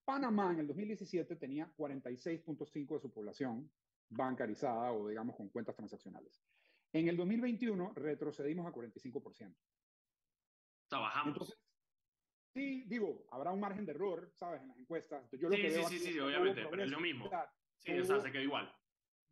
[0.06, 3.70] Panamá en el 2017 tenía 46.5 de su población
[4.10, 6.42] bancarizada o digamos con cuentas transaccionales.
[6.94, 9.56] En el 2021 retrocedimos a 45%.
[10.88, 11.60] Trabajamos.
[12.54, 14.62] sí, digo, habrá un margen de error, ¿sabes?
[14.62, 15.30] En las encuestas.
[15.32, 17.30] Yo sí, sí, sí, sí, obviamente, pero es lo mismo.
[17.78, 18.74] Sí, no o se quedó igual.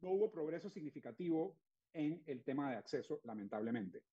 [0.02, 1.58] No hubo progreso significativo
[1.94, 4.04] en el tema de acceso, lamentablemente.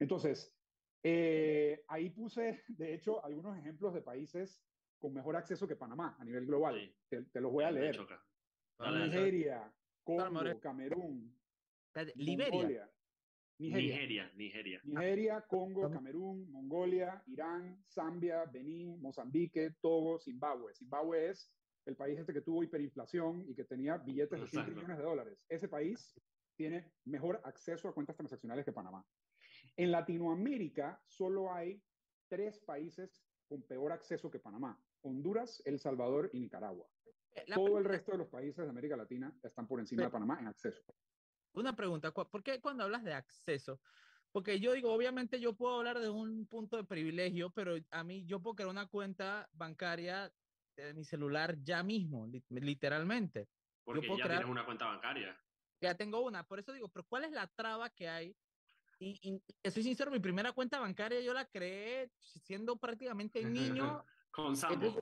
[0.00, 0.54] Entonces,
[1.02, 4.60] eh, ahí puse, de hecho, algunos ejemplos de países
[4.98, 6.94] con mejor acceso que Panamá a nivel global.
[7.08, 7.96] Te, te, los voy a leer.
[8.80, 9.72] Nigeria,
[10.08, 11.38] Congo, Camerún,
[12.14, 12.90] Liberia.
[13.58, 14.32] Nigeria.
[14.36, 15.44] Nigeria, Nigeria.
[15.46, 20.72] Congo, Camerún, Mongolia, Irán, Zambia, Benín, Mozambique, Togo, Zimbabue.
[20.74, 21.52] Zimbabue es
[21.84, 25.44] el país este que tuvo hiperinflación y que tenía billetes de 100 millones de dólares.
[25.48, 26.18] Ese país
[26.56, 29.04] tiene mejor acceso a cuentas transaccionales que Panamá.
[29.76, 31.82] En Latinoamérica solo hay
[32.28, 34.80] tres países con peor acceso que Panamá.
[35.02, 36.88] Honduras, El Salvador y Nicaragua.
[37.54, 40.48] Todo el resto de los países de América Latina están por encima de Panamá en
[40.48, 40.82] acceso.
[41.52, 43.80] Una pregunta, ¿por qué cuando hablas de acceso?
[44.30, 48.24] Porque yo digo, obviamente yo puedo hablar de un punto de privilegio, pero a mí
[48.26, 50.30] yo puedo crear una cuenta bancaria
[50.76, 53.48] de mi celular ya mismo, literalmente.
[53.84, 54.40] Porque yo puedo ya crear...
[54.40, 55.40] tienes una cuenta bancaria.
[55.80, 58.36] Ya tengo una, por eso digo, pero ¿cuál es la traba que hay?
[59.00, 59.18] Y,
[59.62, 64.04] y soy sincero, mi primera cuenta bancaria yo la creé siendo prácticamente niño.
[64.30, 65.00] Con Sambo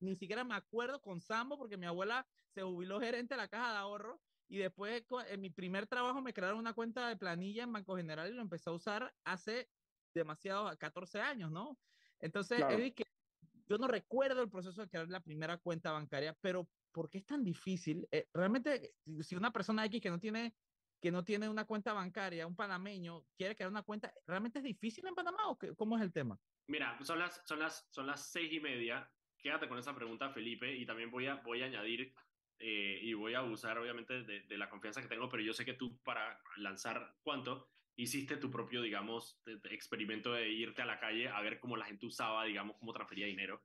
[0.00, 3.72] ni siquiera me acuerdo con Sambo porque mi abuela se jubiló gerente de la caja
[3.72, 7.72] de ahorro y después en mi primer trabajo me crearon una cuenta de planilla en
[7.72, 9.70] Banco General y lo empecé a usar hace
[10.14, 11.78] demasiado, 14 años, ¿no?
[12.18, 13.04] Entonces, que
[13.66, 17.26] yo no recuerdo el proceso de crear la primera cuenta bancaria, pero ¿por qué es
[17.26, 18.08] tan difícil?
[18.10, 20.54] Eh, realmente, si una persona X que no tiene
[21.00, 25.06] que no tiene una cuenta bancaria, un panameño, quiere crear una cuenta, ¿realmente es difícil
[25.06, 26.40] en Panamá o qué, cómo es el tema?
[26.66, 29.08] Mira, son las, son, las, son las seis y media.
[29.40, 32.12] Quédate con esa pregunta, Felipe, y también voy a, voy a añadir
[32.58, 35.64] eh, y voy a abusar, obviamente, de, de, la confianza que tengo, pero yo sé
[35.64, 41.28] que tú para lanzar cuánto hiciste tu propio, digamos, experimento de irte a la calle
[41.28, 43.62] a ver cómo la gente usaba, digamos, cómo transfería dinero.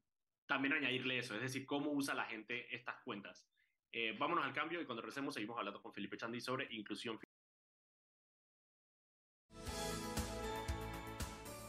[0.47, 3.47] También añadirle eso, es decir, cómo usa la gente estas cuentas.
[3.91, 7.19] Eh, vámonos al cambio y cuando regresemos seguimos hablando con Felipe Chandy sobre inclusión.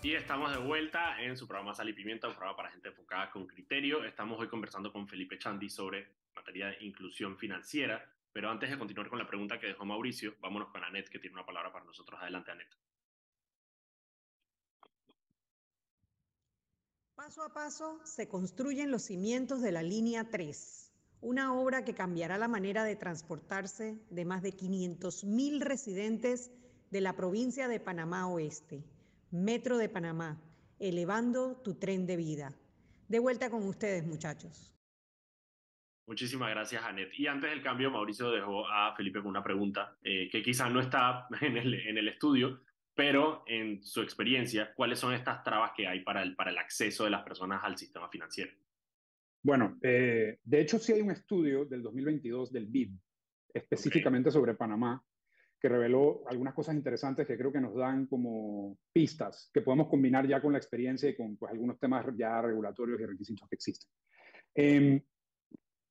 [0.04, 3.30] Y estamos de vuelta en su programa Sal y Pimienta, un programa para gente enfocada
[3.30, 4.04] con criterio.
[4.04, 8.04] Estamos hoy conversando con Felipe Chandy sobre materia de inclusión financiera.
[8.30, 11.32] Pero antes de continuar con la pregunta que dejó Mauricio, vámonos con Anet, que tiene
[11.32, 12.20] una palabra para nosotros.
[12.20, 12.68] Adelante, Anet.
[17.14, 22.36] Paso a paso se construyen los cimientos de la línea 3, una obra que cambiará
[22.36, 26.50] la manera de transportarse de más de 500.000 residentes
[26.90, 28.84] de la provincia de Panamá Oeste.
[29.34, 30.40] Metro de Panamá,
[30.78, 32.54] elevando tu tren de vida.
[33.08, 34.72] De vuelta con ustedes, muchachos.
[36.06, 37.10] Muchísimas gracias, Anet.
[37.18, 40.78] Y antes del cambio, Mauricio dejó a Felipe con una pregunta eh, que quizás no
[40.78, 42.60] está en el, en el estudio,
[42.94, 47.02] pero en su experiencia, ¿cuáles son estas trabas que hay para el, para el acceso
[47.02, 48.52] de las personas al sistema financiero?
[49.42, 52.92] Bueno, eh, de hecho sí hay un estudio del 2022 del BID,
[53.52, 55.04] específicamente sobre Panamá,
[55.64, 60.28] que reveló algunas cosas interesantes que creo que nos dan como pistas que podemos combinar
[60.28, 63.90] ya con la experiencia y con pues, algunos temas ya regulatorios y requisitos que existen.
[64.54, 65.02] Eh,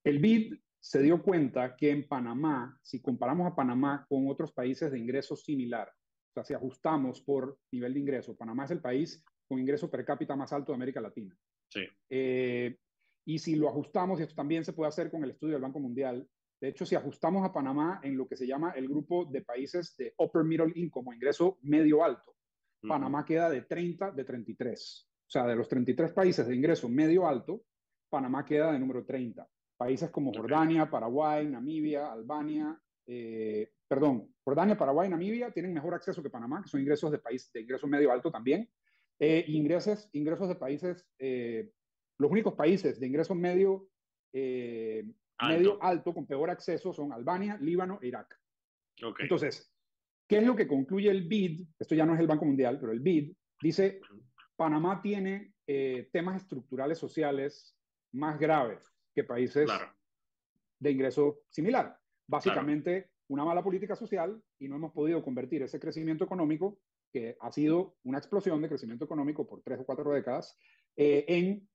[0.03, 4.91] el BID se dio cuenta que en Panamá, si comparamos a Panamá con otros países
[4.91, 9.23] de ingreso similar, o sea, si ajustamos por nivel de ingreso, Panamá es el país
[9.47, 11.35] con ingreso per cápita más alto de América Latina.
[11.69, 11.81] Sí.
[12.11, 12.77] Eh,
[13.25, 15.79] y si lo ajustamos, y esto también se puede hacer con el estudio del Banco
[15.79, 16.29] Mundial,
[16.63, 19.97] de hecho, si ajustamos a Panamá en lo que se llama el grupo de países
[19.97, 22.37] de upper middle income o ingreso medio alto,
[22.87, 25.09] Panamá queda de 30 de 33.
[25.27, 27.65] O sea, de los 33 países de ingreso medio alto,
[28.09, 29.45] Panamá queda de número 30.
[29.75, 36.29] Países como Jordania, Paraguay, Namibia, Albania, eh, perdón, Jordania, Paraguay, Namibia tienen mejor acceso que
[36.29, 38.69] Panamá, que son ingresos de país de ingreso medio alto también.
[39.19, 41.73] Eh, ingresos, ingresos de países, eh,
[42.17, 43.89] los únicos países de ingreso medio,
[45.37, 45.57] alto.
[45.57, 48.39] medio alto con peor acceso son Albania, Líbano e Irak.
[49.19, 49.73] Entonces,
[50.27, 51.67] ¿qué es lo que concluye el BID?
[51.79, 53.99] Esto ya no es el Banco Mundial, pero el BID dice,
[54.55, 55.53] Panamá tiene
[56.11, 57.75] temas estructurales sociales
[58.13, 59.69] más graves que países
[60.79, 61.97] de ingreso similar.
[62.27, 66.79] Básicamente, una mala política social y no hemos podido convertir ese crecimiento económico,
[67.11, 70.57] que ha sido una explosión de crecimiento económico por tres o cuatro décadas,
[70.95, 71.69] eh, en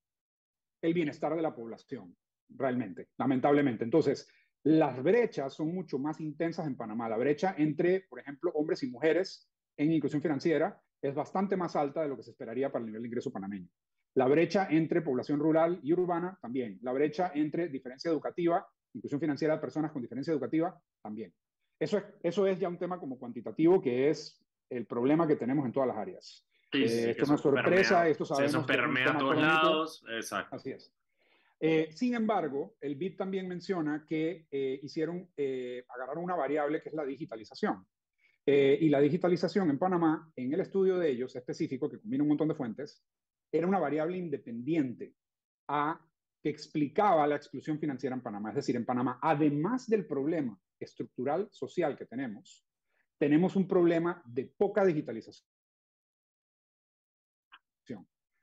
[0.82, 2.16] el bienestar de la población,
[2.50, 3.84] realmente, lamentablemente.
[3.84, 4.28] Entonces,
[4.64, 7.08] las brechas son mucho más intensas en Panamá.
[7.08, 12.02] La brecha entre, por ejemplo, hombres y mujeres en inclusión financiera es bastante más alta
[12.02, 13.68] de lo que se esperaría para el nivel de ingreso panameño.
[14.14, 16.78] La brecha entre población rural y urbana también.
[16.82, 21.32] La brecha entre diferencia educativa, inclusión financiera de personas con diferencia educativa también.
[21.78, 25.64] Eso es, eso es ya un tema como cuantitativo que es el problema que tenemos
[25.64, 26.44] en todas las áreas.
[26.72, 28.54] Sí, eh, esto es una sorpresa, esto sabemos.
[28.54, 30.56] Eso permea a todos lados, exacto.
[30.56, 30.92] Así es.
[31.60, 35.30] Eh, sin embargo, el BID también menciona que eh, hicieron,
[35.88, 37.86] agarraron una variable que es la digitalización.
[38.46, 42.48] y la digitalización en Panamá, en el estudio de ellos específico, que combina un montón
[42.48, 43.04] de fuentes,
[43.52, 45.14] era una variable independiente
[45.68, 46.00] a
[46.42, 48.50] que explicaba la exclusión financiera en Panamá.
[48.50, 52.64] Es decir, en Panamá, además del problema estructural social que tenemos,
[53.18, 55.46] tenemos un problema de poca digitalización.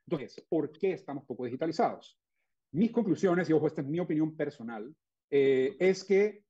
[0.08, 2.16] Entonces, ¿por qué estamos poco digitalizados?
[2.76, 4.94] Mis conclusiones, y ojo, esta es mi opinión personal,
[5.30, 6.44] eh, es que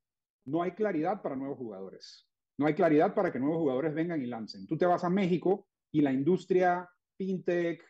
[0.46, 2.26] no hay claridad para nuevos jugadores.
[2.58, 4.66] No hay claridad para que nuevos jugadores vengan y lancen.
[4.66, 7.80] Tú te vas a México y la industria fintech,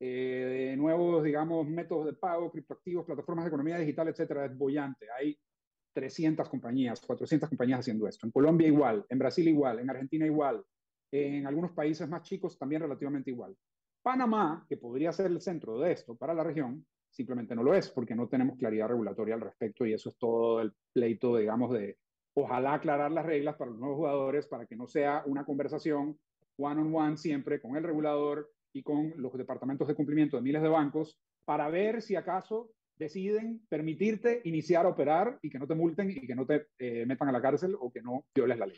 [0.00, 5.06] eh, nuevos, digamos, métodos de pago, criptoactivos, plataformas de economía digital, etcétera, es bollante.
[5.16, 5.38] Hay
[5.92, 8.26] 300 compañías, 400 compañías haciendo esto.
[8.26, 10.64] En Colombia igual, en Brasil igual, en Argentina igual,
[11.12, 13.56] en algunos países más chicos también relativamente igual.
[14.02, 17.90] Panamá, que podría ser el centro de esto para la región, simplemente no lo es
[17.90, 21.96] porque no tenemos claridad regulatoria al respecto y eso es todo el pleito, digamos, de
[22.34, 26.18] ojalá aclarar las reglas para los nuevos jugadores para que no sea una conversación
[26.58, 30.62] one on one siempre con el regulador y con los departamentos de cumplimiento de miles
[30.62, 35.74] de bancos para ver si acaso deciden permitirte iniciar a operar y que no te
[35.74, 38.66] multen y que no te eh, metan a la cárcel o que no violes la
[38.66, 38.76] ley.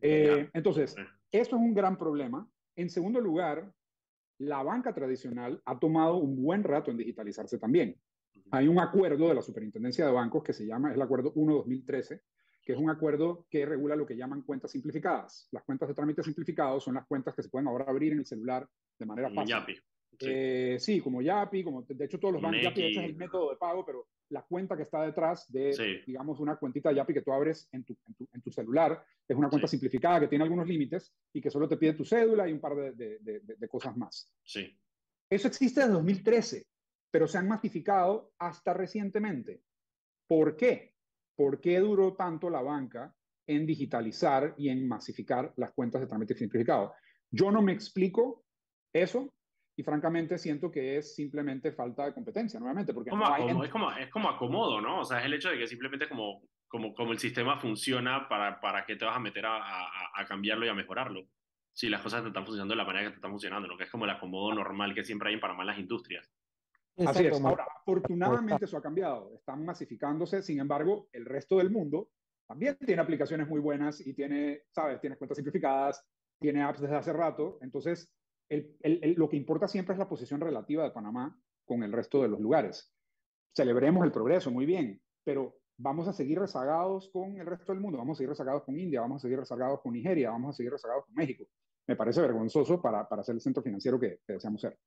[0.00, 0.94] Eh, entonces,
[1.30, 2.48] eso es un gran problema.
[2.76, 3.72] En segundo lugar,
[4.42, 7.96] la banca tradicional ha tomado un buen rato en digitalizarse también.
[8.50, 12.20] Hay un acuerdo de la Superintendencia de Bancos que se llama, es el acuerdo 1-2013,
[12.64, 15.48] que es un acuerdo que regula lo que llaman cuentas simplificadas.
[15.52, 18.26] Las cuentas de trámite simplificados son las cuentas que se pueden ahora abrir en el
[18.26, 19.54] celular de manera fácil.
[19.54, 19.74] Yapi.
[19.74, 20.26] Sí.
[20.28, 21.00] Eh, sí.
[21.00, 24.08] como Yapi, como de hecho todos los bancos Yapi, es el método de pago, pero
[24.32, 27.84] la cuenta que está detrás de, digamos, una cuentita de Yapi que tú abres en
[27.84, 27.96] tu,
[28.32, 31.76] en tu, celular, es una cuenta simplificada que tiene algunos límites y que solo te
[31.76, 34.32] pide tu cédula y un par de, de, de cosas más.
[34.42, 34.74] Sí.
[35.28, 36.66] Eso existe desde 2013,
[37.10, 39.62] pero se han masificado hasta recientemente.
[40.26, 40.94] ¿Por qué?
[41.36, 43.14] ¿Por qué duró tanto la banca
[43.46, 46.94] en digitalizar y en masificar las cuentas de trámite simplificado?
[47.30, 48.44] Yo no me explico
[48.94, 49.32] eso
[49.76, 53.24] y francamente siento que es simplemente falta de competencia, nuevamente, porque como
[53.64, 55.00] es, como, es como acomodo, ¿no?
[55.00, 58.60] O sea, es el hecho de que simplemente como, como, como el sistema funciona, para,
[58.60, 61.26] para qué te vas a meter a, a, cambiarlo y a mejorarlo.
[61.72, 63.78] Si las cosas te están funcionando de la manera que te están funcionando, ¿no?
[63.78, 66.30] Que es como el acomodo normal que siempre hay para Panamá las industrias.
[67.06, 67.40] Así es.
[67.40, 69.32] Ahora, afortunadamente eso ha cambiado.
[69.34, 72.10] Están masificándose, sin embargo, el resto del mundo
[72.46, 75.00] también tiene aplicaciones muy buenas y tiene, ¿sabes?
[75.00, 76.04] Tiene cuentas simplificadas,
[76.38, 77.58] tiene apps desde hace rato.
[77.62, 78.12] Entonces,
[79.16, 82.40] lo que importa siempre es la posición relativa de Panamá con el resto de los
[82.40, 82.92] lugares.
[83.54, 87.98] Celebremos el progreso, muy bien, pero vamos a seguir rezagados con el resto del mundo,
[87.98, 90.72] vamos a seguir rezagados con India, vamos a seguir rezagados con Nigeria, vamos a seguir
[90.72, 91.44] rezagados con México.
[91.86, 94.78] Me parece vergonzoso para, para ser el centro financiero que deseamos ser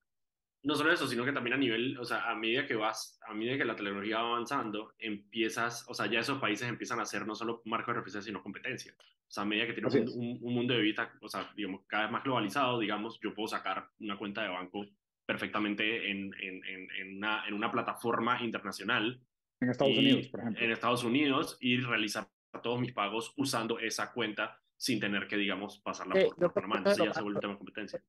[0.65, 3.35] no solo eso, sino que también a nivel, o sea, a medida que vas, a
[3.35, 7.27] medida que la tecnología va avanzando, empiezas, o sea, ya esos países empiezan a ser
[7.27, 8.95] no solo marco de referencia, sino competencia.
[9.27, 12.11] O sea, a medida que tienes un, mundo de vida, o sea, digamos, cada vez
[12.11, 14.85] más globalizado, digamos, yo puedo sacar una cuenta de banco
[15.25, 19.19] perfectamente en, en, en, una, en una plataforma internacional.
[19.59, 20.63] En Estados Unidos, por ejemplo.
[20.63, 22.27] En Estados Unidos y realizar
[22.61, 26.77] todos mis pagos usando esa cuenta sin tener que, digamos, pasarla por, por Panamá.
[26.77, 28.03] Entonces ya se vuelve un tema de competencia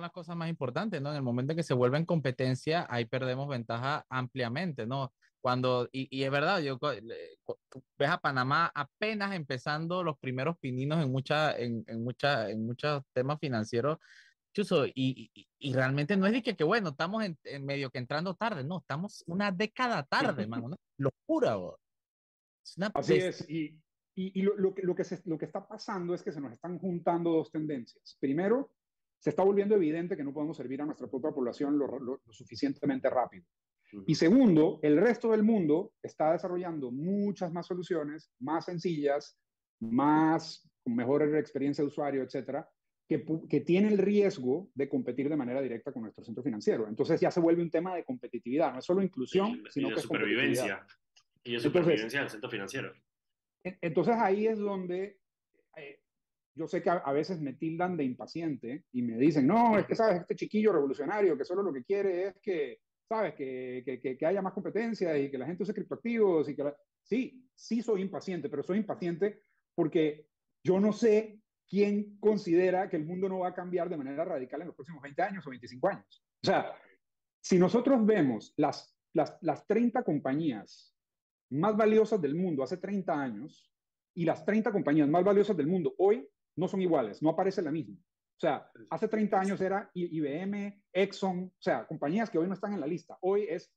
[0.00, 1.10] las cosas más importantes, ¿no?
[1.10, 5.12] En el momento en que se vuelve en competencia, ahí perdemos ventaja ampliamente, ¿no?
[5.40, 6.78] Cuando, y, y es verdad, yo
[7.96, 13.02] ves a Panamá apenas empezando los primeros pininos en, mucha, en, en, mucha, en muchos
[13.12, 13.98] temas financieros,
[14.52, 17.90] Chuso, y, y, y, realmente no es de que, que bueno, estamos en, en, medio
[17.90, 21.78] que entrando tarde, no, estamos una década tarde, mano, una locura, bro.
[22.64, 23.78] Es una Así es, y,
[24.14, 26.52] y, lo, lo, que, lo, que se, lo que está pasando es que se nos
[26.52, 28.16] están juntando dos tendencias.
[28.18, 28.72] Primero,
[29.18, 33.44] se está volviendo evidente que no podemos servir a nuestra propia población lo, suficientemente rápido.
[34.06, 39.38] Y segundo, el resto del mundo está desarrollando muchas más soluciones, más sencillas,
[39.80, 42.68] más con mejor experiencia de usuario, etcétera,
[43.08, 46.86] que, que tiene el riesgo de competir de manera directa con nuestro centro financiero.
[46.86, 50.00] Entonces ya se vuelve un tema de competitividad, no es solo inclusión, sino y de
[50.00, 50.86] supervivencia.
[51.42, 52.92] Y de supervivencia del centro financiero.
[53.62, 55.18] Entonces ahí es donde
[55.76, 56.00] eh,
[56.58, 59.94] yo sé que a, veces me tildan de impaciente y me dicen, no, es que
[59.94, 64.26] sabes, este chiquillo revolucionario que solo lo que quiere es que, sabes, que, que, que
[64.26, 66.64] haya más competencia y que la gente use criptoactivos y que
[67.08, 69.42] Sí, sí soy impaciente, pero soy impaciente
[69.74, 70.26] porque
[70.62, 74.60] yo no sé quién considera que el mundo no va a cambiar de manera radical
[74.60, 76.24] en los próximos 20 años o 25 años.
[76.42, 76.74] O sea,
[77.40, 80.94] si nosotros vemos las, las, las 30 compañías
[81.50, 83.72] más valiosas del mundo hace 30 años
[84.14, 87.70] y las 30 compañías más valiosas del mundo hoy, no son iguales, no aparece la
[87.70, 87.96] misma.
[87.96, 92.72] O sea, hace 30 años era IBM, Exxon, o sea, compañías que hoy no están
[92.72, 93.16] en la lista.
[93.22, 93.72] Hoy es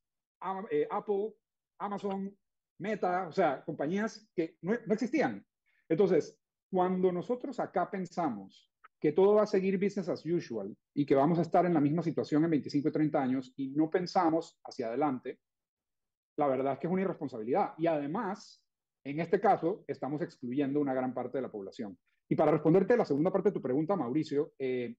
[0.70, 1.34] eh, Apple,
[1.80, 2.36] Amazon,
[2.80, 5.46] Meta, o sea, compañías que no, no existían.
[5.90, 6.38] Entonces,
[6.70, 11.40] cuando nosotros acá pensamos que todo va a seguir business as usual y que vamos
[11.40, 14.88] a estar en la misma situación en 25 y 30 años y no pensamos hacia
[14.88, 15.40] adelante,
[16.38, 17.74] la verdad es que es una irresponsabilidad.
[17.78, 18.64] Y además,
[19.04, 21.98] en este caso, estamos excluyendo una gran parte de la población.
[22.32, 24.96] Y para responderte la segunda parte de tu pregunta, Mauricio, eh,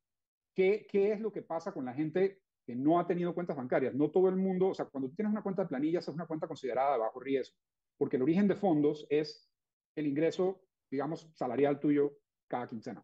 [0.54, 3.94] ¿qué, ¿qué es lo que pasa con la gente que no ha tenido cuentas bancarias?
[3.94, 6.26] No todo el mundo, o sea, cuando tú tienes una cuenta de planillas es una
[6.26, 7.56] cuenta considerada de bajo riesgo,
[7.96, 9.50] porque el origen de fondos es
[9.96, 13.02] el ingreso, digamos, salarial tuyo cada quincena.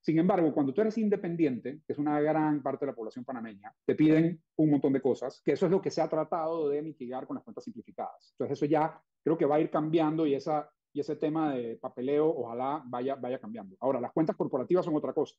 [0.00, 3.74] Sin embargo, cuando tú eres independiente, que es una gran parte de la población panameña,
[3.84, 6.80] te piden un montón de cosas, que eso es lo que se ha tratado de
[6.80, 8.32] mitigar con las cuentas simplificadas.
[8.32, 10.66] Entonces, eso ya creo que va a ir cambiando y esa
[10.96, 13.76] y ese tema de papeleo ojalá vaya, vaya cambiando.
[13.80, 15.36] Ahora, las cuentas corporativas son otra cosa.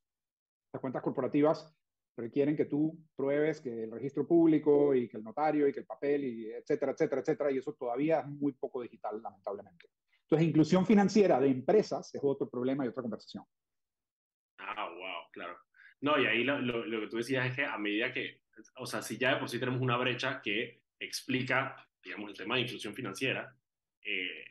[0.72, 1.76] Las cuentas corporativas
[2.16, 5.88] requieren que tú pruebes que el registro público y que el notario y que el
[5.88, 9.90] papel y etcétera, etcétera, etcétera, y eso todavía es muy poco digital, lamentablemente.
[10.22, 13.44] Entonces, inclusión financiera de empresas es otro problema y otra conversación.
[14.60, 15.58] Ah, wow, claro.
[16.02, 18.44] No, y ahí lo, lo, que tú decías es que a medida que,
[18.76, 22.58] o sea, si ya de por sí tenemos una brecha que explica, digamos, el tema
[22.58, 23.58] de inclusión financiera,
[24.04, 24.44] eh,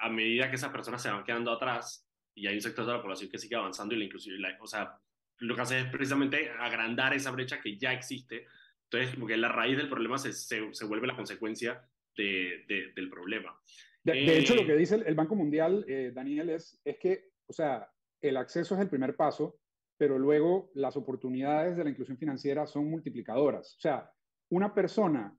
[0.00, 3.02] a medida que esas personas se van quedando atrás y hay un sector de la
[3.02, 4.98] población que sigue avanzando y la inclusión, o sea,
[5.38, 8.46] lo que hace es precisamente agrandar esa brecha que ya existe.
[8.84, 11.86] Entonces, como que la raíz del problema se, se, vuelve la consecuencia
[12.16, 13.58] de, del problema.
[14.02, 17.52] De, hecho, lo que eh, dice el, Banco Mundial, eh, Daniel, es, es que, o
[17.52, 17.90] sea,
[18.20, 19.60] el acceso es el primer paso,
[19.96, 23.76] pero luego las oportunidades de la inclusión financiera son multiplicadoras.
[23.76, 24.10] O sea,
[24.50, 25.36] una persona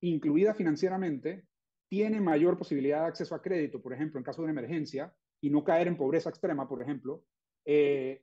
[0.00, 1.46] incluida financieramente
[1.88, 5.50] tiene mayor posibilidad de acceso a crédito, por ejemplo, en caso de una emergencia, y
[5.50, 7.24] no caer en pobreza extrema, por ejemplo,
[7.64, 8.22] eh,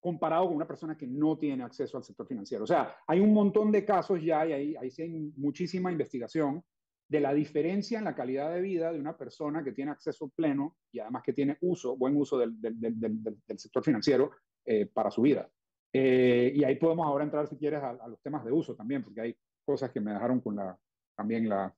[0.00, 2.64] comparado con una persona que no tiene acceso al sector financiero.
[2.64, 6.62] O sea, hay un montón de casos ya, y ahí, ahí sí hay muchísima investigación
[7.08, 10.76] de la diferencia en la calidad de vida de una persona que tiene acceso pleno
[10.90, 14.30] y además que tiene uso, buen uso del, del, del, sector financiero
[14.64, 15.48] eh, para su vida.
[15.92, 19.04] Eh, y ahí podemos ahora entrar, si quieres, a, a, los temas de uso también,
[19.04, 20.76] porque hay cosas que me dejaron con la,
[21.14, 21.72] también la,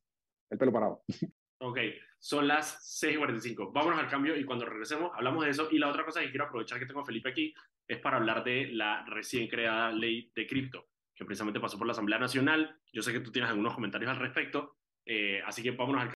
[0.50, 1.02] el pelo parado.
[1.58, 1.78] Ok,
[2.18, 3.72] son las 6.45.
[3.72, 5.68] Vámonos al cambio y cuando regresemos hablamos de eso.
[5.70, 7.54] Y la otra cosa que quiero aprovechar que tengo a Felipe aquí
[7.88, 11.92] es para hablar de la recién creada ley de cripto, que precisamente pasó por la
[11.92, 12.78] Asamblea Nacional.
[12.92, 14.76] Yo sé que tú tienes algunos comentarios al respecto,
[15.06, 16.12] eh, así que vámonos al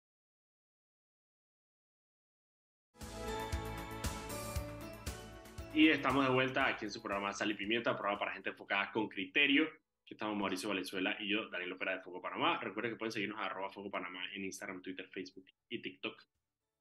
[5.73, 8.91] Y estamos de vuelta aquí en su programa Sal y Pimienta, programa para gente enfocada
[8.91, 9.69] con criterio
[10.09, 12.59] que estamos Mauricio Valenzuela y yo, Daniel Opera de Foco Panamá.
[12.59, 16.25] Recuerden que pueden seguirnos a arroba Foco Panamá en Instagram, Twitter, Facebook y TikTok.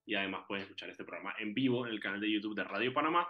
[0.06, 2.94] Y además pueden escuchar este programa en vivo en el canal de YouTube de Radio
[2.94, 3.28] Panamá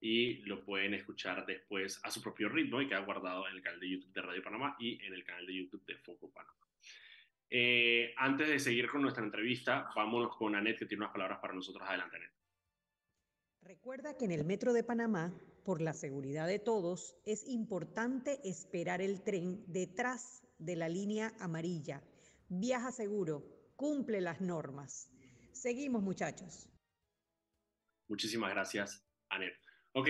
[0.00, 3.78] y lo pueden escuchar después a su propio ritmo y queda guardado en el canal
[3.78, 6.66] de YouTube de Radio Panamá y en el canal de YouTube de Foco Panamá.
[7.48, 11.54] Eh, antes de seguir con nuestra entrevista, vámonos con Anet, que tiene unas palabras para
[11.54, 11.88] nosotros.
[11.88, 12.35] Adelante, Anet.
[13.66, 19.02] Recuerda que en el Metro de Panamá por la seguridad de todos, es importante esperar
[19.02, 22.00] el tren detrás de la línea amarilla.
[22.48, 23.42] Viaja seguro,
[23.74, 25.10] cumple las normas.
[25.50, 26.68] Seguimos, muchachos.
[28.08, 29.54] Muchísimas gracias, Anet.
[29.94, 30.08] Ok,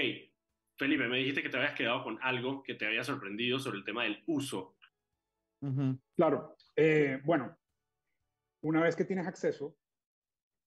[0.76, 3.84] Felipe, me dijiste que te habías quedado con algo que te había sorprendido sobre el
[3.84, 4.76] tema del uso.
[6.14, 6.58] Claro.
[6.76, 7.58] Eh, bueno,
[8.60, 9.78] una vez que tienes acceso,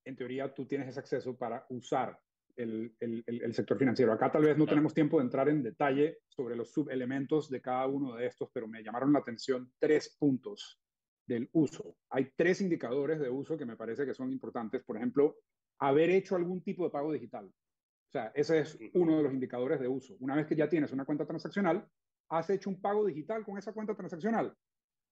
[0.03, 2.19] en teoría tú tienes ese acceso para usar
[2.59, 4.11] el, sector financiero.
[4.11, 7.87] Acá tal vez no tenemos tiempo de entrar en detalle sobre los subelementos de cada
[7.87, 10.81] uno de estos, pero me llamaron la atención tres puntos
[11.25, 11.97] del uso.
[12.09, 14.83] Hay tres indicadores de uso que me parece que son importantes.
[14.83, 15.37] Por ejemplo,
[15.79, 17.45] haber hecho algún tipo de pago digital.
[17.45, 20.15] O sea, ese es uno de los indicadores de uso.
[20.19, 21.87] Una vez que ya tienes una cuenta transaccional,
[22.29, 24.53] has hecho un pago digital con esa cuenta transaccional.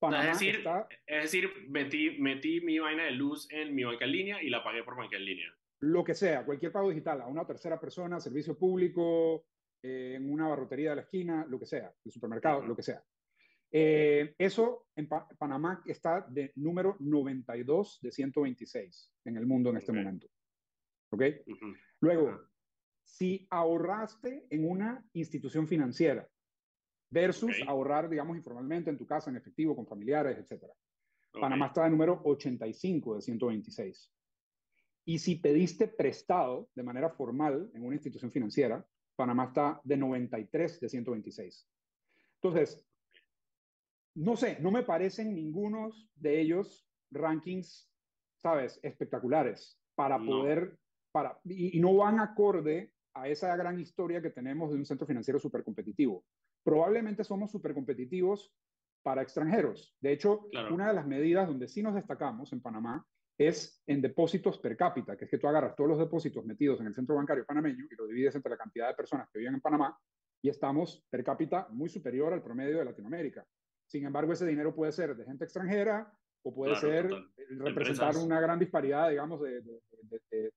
[0.02, 0.64] es decir,
[1.06, 4.64] es decir metí, metí mi vaina de luz en mi banca en línea y la
[4.64, 8.20] pagué por banca en línea lo que sea, cualquier pago digital a una tercera persona,
[8.20, 9.46] servicio público,
[9.82, 13.04] eh, en una barrotería de la esquina, lo que sea, el supermercado, lo que sea.
[13.70, 19.92] Eh, eso en Panamá está de número 92 de 126 en el mundo en este
[19.92, 20.28] momento.
[21.10, 21.24] ¿Ok?
[22.00, 22.42] Luego,
[23.04, 26.28] si ahorraste en una institución financiera
[27.10, 30.66] versus ahorrar, digamos, informalmente en tu casa, en efectivo, con familiares, etc.
[31.32, 34.12] Panamá está de número 85 de 126.
[35.08, 38.86] Y si pediste prestado de manera formal en una institución financiera,
[39.16, 41.66] Panamá está de 93 de 126.
[42.42, 42.86] Entonces,
[44.16, 47.90] no sé, no me parecen ningunos de ellos rankings,
[48.36, 50.78] ¿sabes?, espectaculares para poder,
[51.14, 55.40] para, y, no van acorde a esa gran historia que tenemos de un centro financiero
[55.40, 56.26] súper competitivo.
[56.64, 58.54] Probablemente somos súper competitivos
[59.04, 59.96] para extranjeros.
[60.02, 63.08] De hecho, una de las medidas donde sí nos destacamos en Panamá
[63.38, 66.88] es en depósitos per cápita, que es que tú agarras todos los depósitos metidos en
[66.88, 69.62] el centro bancario panameño y lo divides entre la cantidad de personas que viven en
[69.62, 69.98] Panamá
[70.42, 73.46] y estamos per cápita muy superior al promedio de Latinoamérica.
[73.86, 76.12] Sin embargo, ese dinero puede ser de gente extranjera
[76.44, 77.10] o puede ser
[77.50, 79.62] representar una gran disparidad, digamos, de,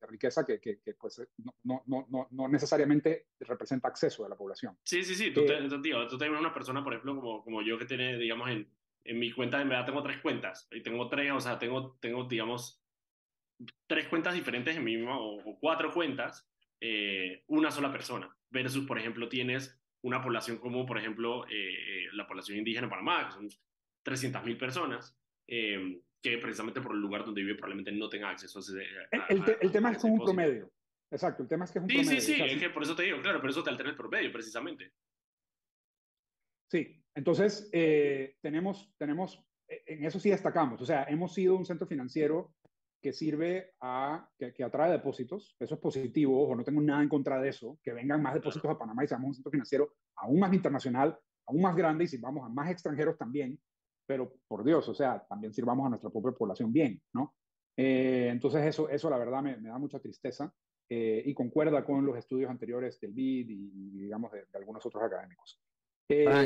[0.02, 1.22] riqueza que, que, pues,
[1.64, 4.76] no, no, no, no, necesariamente representa acceso de la población.
[4.84, 5.32] Sí, sí, sí.
[5.32, 8.68] Tú, eh, tú, tienes una persona, por ejemplo, como, como yo que tiene, digamos, en,
[9.04, 12.24] en mi cuenta en verdad tengo tres cuentas y tengo tres, o sea, tengo, tengo
[12.24, 12.82] digamos,
[13.86, 16.48] tres cuentas diferentes en mi misma, o, cuatro cuentas,
[16.80, 22.26] eh, una sola persona, versus, por ejemplo, tienes una población como, por ejemplo, eh, la
[22.26, 23.48] población indígena en Panamá, que son
[24.04, 28.62] 300.000 personas, eh, que precisamente por el lugar donde vive probablemente no tenga acceso a
[28.62, 28.82] ese...
[29.28, 30.70] el, el, tema es con un promedio.
[31.10, 32.20] Exacto, el tema es que es un sí, promedio.
[32.20, 34.32] Sí, sí, es que por eso te digo, claro, por eso te altera el promedio,
[34.32, 34.92] precisamente.
[36.70, 41.66] Sí, entonces eh, tenemos, tenemos, e, en eso sí destacamos, o sea, hemos sido un
[41.66, 42.54] centro financiero
[43.00, 47.40] que sirve a, que, atrae depósitos, eso es positivo, ojo, no tengo nada en contra
[47.40, 50.52] de eso, que vengan más depósitos a Panamá y seamos un centro financiero aún más
[50.52, 53.58] internacional, aún más grande y sirvamos a más extranjeros también,
[54.06, 57.34] pero por Dios, o sea, también sirvamos a nuestra propia población bien, ¿no?
[57.76, 60.52] Eh, entonces eso, eso la verdad me, da mucha tristeza.
[60.92, 65.60] eh, y concuerda con los estudios anteriores del BID y, digamos, de, algunos otros académicos.
[66.26, 66.42] A,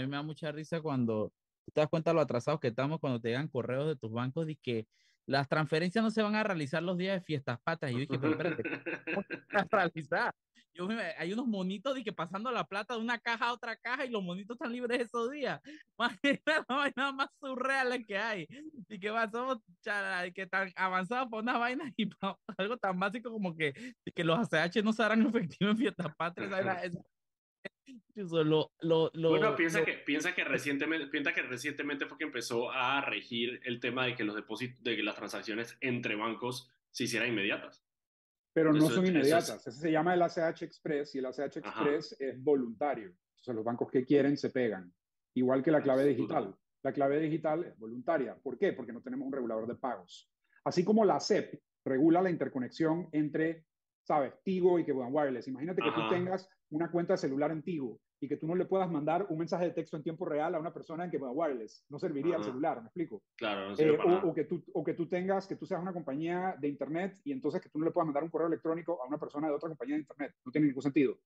[0.00, 1.32] mí, me da mucha risa cuando
[1.72, 4.48] te das cuenta de lo atrasados que estamos cuando te llegan correos de tus bancos
[4.48, 4.86] y que
[5.26, 7.90] las transferencias no se van a realizar los días de fiestas patas.
[7.90, 8.62] Y yo dije, pero espérate,
[9.06, 10.34] ¿cómo se van a realizar?
[10.74, 14.04] Yo, hay unos monitos de que pasando la plata de una caja a otra caja
[14.06, 15.60] y los monitos están libres esos días.
[16.68, 18.46] No hay nada más surreal que hay.
[18.88, 19.58] Y que va, somos
[20.34, 23.72] que tan avanzados para una vaina y para algo tan básico como que,
[24.14, 26.92] que los ACH no se harán efectivo en fiestas patrias.
[28.14, 33.00] Lo, lo, bueno, piensa, que, piensa, que recientemente, piensa que recientemente fue que empezó a
[33.00, 37.30] regir el tema de que los depósitos, de que las transacciones entre bancos se hicieran
[37.30, 37.81] inmediatas.
[38.52, 39.66] Pero no son inmediatas.
[39.66, 43.08] Ese se llama el ACH Express y el ACH Express es voluntario.
[43.08, 44.92] Entonces los bancos que quieren se pegan.
[45.34, 46.54] Igual que la clave digital.
[46.82, 48.36] La clave digital es voluntaria.
[48.36, 48.72] ¿Por qué?
[48.72, 50.30] Porque no tenemos un regulador de pagos.
[50.64, 53.64] Así como la CEP regula la interconexión entre,
[54.02, 54.34] ¿sabes?
[54.42, 55.48] Tigo y que Wireless.
[55.48, 58.66] Imagínate que tú tengas una cuenta de celular en Tigo y que tú no le
[58.66, 61.84] puedas mandar un mensaje de texto en tiempo real a una persona en que wireless.
[61.88, 63.20] No serviría el celular, ¿me explico?
[63.36, 66.54] Claro, no eh, o, que tú, o que tú tengas, que tú seas una compañía
[66.60, 69.18] de Internet y entonces que tú no le puedas mandar un correo electrónico a una
[69.18, 70.36] persona de otra compañía de Internet.
[70.44, 71.18] No tiene ningún sentido.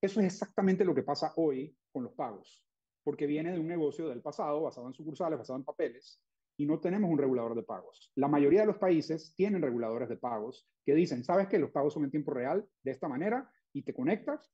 [0.00, 2.64] Eso es exactamente lo que pasa hoy con los pagos,
[3.04, 6.22] porque viene de un negocio del pasado, basado en sucursales, basado en papeles,
[6.56, 8.10] y no tenemos un regulador de pagos.
[8.14, 11.92] La mayoría de los países tienen reguladores de pagos que dicen, ¿sabes que los pagos
[11.92, 13.50] son en tiempo real de esta manera?
[13.74, 14.50] Y te conectas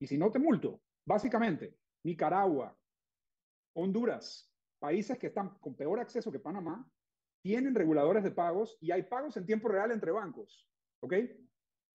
[0.00, 0.80] y si no, te multo.
[1.06, 2.76] Básicamente, Nicaragua,
[3.74, 6.88] Honduras, países que están con peor acceso que Panamá,
[7.42, 10.68] tienen reguladores de pagos y hay pagos en tiempo real entre bancos.
[11.00, 11.14] ¿Ok?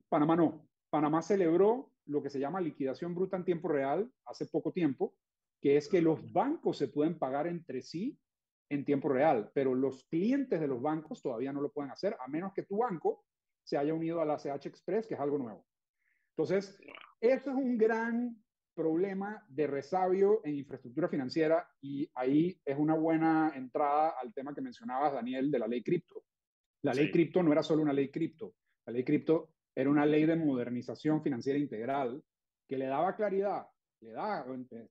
[0.09, 0.67] Panamá no.
[0.89, 5.15] Panamá celebró lo que se llama liquidación bruta en tiempo real hace poco tiempo,
[5.61, 8.17] que es que los bancos se pueden pagar entre sí
[8.69, 12.27] en tiempo real, pero los clientes de los bancos todavía no lo pueden hacer, a
[12.27, 13.25] menos que tu banco
[13.63, 15.65] se haya unido a la CH Express, que es algo nuevo.
[16.35, 16.79] Entonces,
[17.19, 18.44] eso es un gran
[18.75, 24.61] problema de resabio en infraestructura financiera y ahí es una buena entrada al tema que
[24.61, 26.23] mencionabas, Daniel, de la ley cripto.
[26.83, 28.53] La ley cripto no era solo una ley cripto,
[28.85, 32.21] la ley cripto era una ley de modernización financiera integral
[32.67, 33.65] que le daba claridad,
[34.01, 34.45] le da,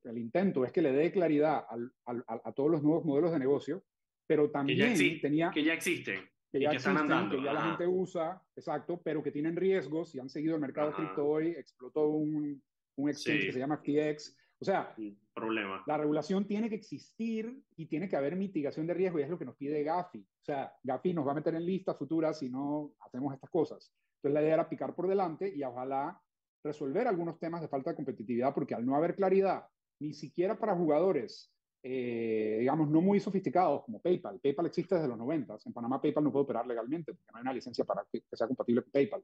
[0.04, 1.64] el intento es que le dé claridad
[2.06, 3.84] a todos los nuevos modelos de negocio,
[4.26, 5.50] pero también tenía...
[5.52, 9.32] Que ya existen que ya, están andando, que ya la gente usa, exacto, pero que
[9.32, 12.62] tienen riesgos y han seguido el mercado cripto hoy, explotó un,
[12.96, 14.36] un exchange que se llama FTX.
[14.60, 14.94] O sea,
[15.34, 15.82] problema.
[15.86, 19.38] la regulación tiene que existir y tiene que haber mitigación de riesgo y es lo
[19.38, 20.20] que nos pide Gafi.
[20.20, 23.92] O sea, Gafi nos va a meter en listas futuras si no hacemos estas cosas.
[24.16, 26.20] Entonces la idea era picar por delante y ojalá
[26.62, 29.66] resolver algunos temas de falta de competitividad porque al no haber claridad,
[30.00, 31.54] ni siquiera para jugadores
[31.86, 34.40] eh, digamos, no muy sofisticados como PayPal.
[34.40, 35.58] PayPal existe desde los 90.
[35.66, 38.46] En Panamá PayPal no puede operar legalmente porque no hay una licencia para que, sea
[38.46, 39.22] compatible con PayPal.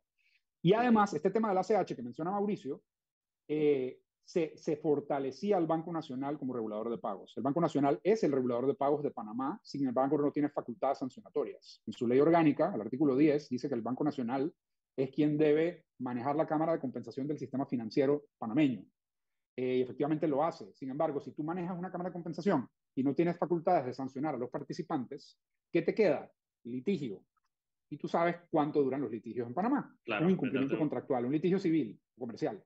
[0.61, 2.83] Y además, este tema del ACH que menciona Mauricio,
[3.53, 7.33] eh, se, se, fortalecía el Banco Nacional como regulador de pagos.
[7.37, 10.99] El Banco Nacional es el regulador de pagos de Panamá, sin embargo no tiene facultades
[10.99, 11.83] sancionatorias.
[11.85, 14.55] En su ley orgánica, el artículo 10, dice que el Banco Nacional
[14.97, 18.85] es quien debe manejar la Cámara de Compensación del Sistema Financiero panameño.
[19.57, 20.73] Eh, y efectivamente lo hace.
[20.75, 24.37] Sin embargo, si tú manejas una cámara de compensación y no tienes facultades de sancionar
[24.37, 25.41] a los participantes,
[25.73, 26.31] ¿qué te queda?
[26.63, 27.25] Litigio.
[27.91, 29.93] Y tú sabes cuánto duran los litigios en Panamá.
[30.21, 32.63] un incumplimiento contractual, un litigio civil, comercial.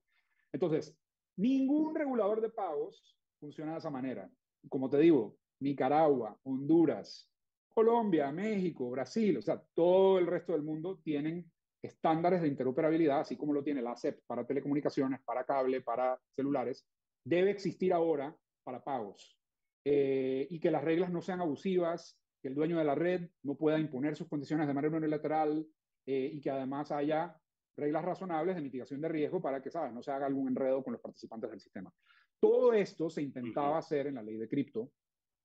[0.55, 0.96] Entonces,
[1.36, 4.30] ningún regulador de pagos funciona de esa manera.
[4.68, 7.28] Como te digo, Nicaragua, Honduras,
[7.68, 11.50] Colombia, México, Brasil, o sea, todo el resto del mundo tienen
[11.82, 16.86] estándares de interoperabilidad, así como lo tiene la CEP para telecomunicaciones, para cable, para celulares,
[17.24, 19.36] debe existir ahora para pagos.
[19.84, 23.57] Eh, y que las reglas no sean abusivas, que el dueño de la red no
[23.57, 25.66] pueda imponer sus condiciones de manera unilateral
[26.07, 27.36] eh, y que además haya
[27.77, 30.93] reglas razonables de mitigación de riesgo para que, ¿sabes?, no se haga algún enredo con
[30.93, 31.93] los participantes del sistema.
[32.41, 34.91] Todo esto se intentaba hacer en la ley de cripto,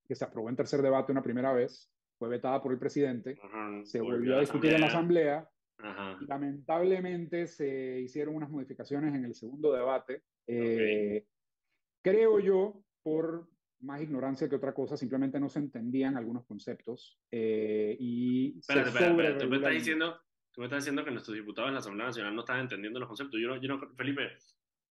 [0.08, 3.40] que se aprobó en tercer debate una primera vez, fue vetada por el presidente,
[3.84, 5.50] se volvió a discutir en la asamblea,
[6.28, 10.24] Lamentablemente se hicieron unas modificaciones en el segundo debate.
[10.46, 11.26] Eh,
[12.02, 13.50] creo yo, por
[13.82, 17.20] más ignorancia que otra cosa, simplemente no se entendían algunos conceptos.
[17.32, 20.20] Eh, y espérate, espérate, Tú me, estás diciendo,
[20.60, 23.07] tú me estás diciendo que nuestros diputados en la Asamblea Nacional no están entendiendo los
[23.07, 23.39] conceptos.
[23.39, 24.38] Yo no, yo no Felipe,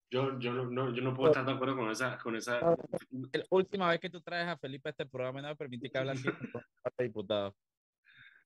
[0.10, 2.62] yo, yo, no, yo no puedo estar de acuerdo con esa, con esa...
[2.62, 5.98] La última vez que tú traes a Felipe a este programa no me permite que
[5.98, 6.64] hable aquí con
[7.00, 7.54] diputado.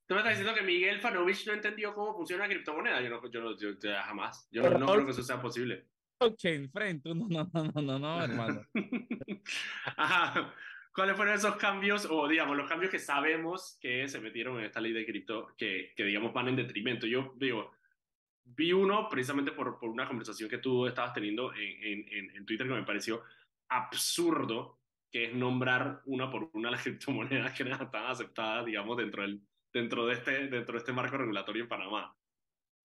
[0.04, 3.00] Tú me estás diciendo que Miguel Fanovich no entendió cómo funciona la criptomoneda.
[3.00, 3.68] Yo no, yo, no, yo,
[4.02, 4.48] jamás.
[4.50, 5.86] Yo no, creo que eso sea posible.
[6.18, 7.14] Blockchain, frente.
[7.14, 8.66] No, no, no, no, no, hermano.
[9.96, 10.52] Ajá.
[10.94, 14.80] ¿Cuáles fueron esos cambios, o digamos, los cambios que sabemos que se metieron en esta
[14.80, 17.06] ley de cripto que, que digamos, van en detrimento?
[17.06, 17.72] Yo digo,
[18.44, 22.66] vi uno precisamente por, por una conversación que tú estabas teniendo en, en, en Twitter
[22.66, 23.22] que me pareció
[23.68, 24.80] absurdo,
[25.10, 29.40] que es nombrar una por una las criptomonedas que no están aceptadas, digamos, dentro, del,
[29.72, 32.14] dentro, de este, dentro de este marco regulatorio en Panamá.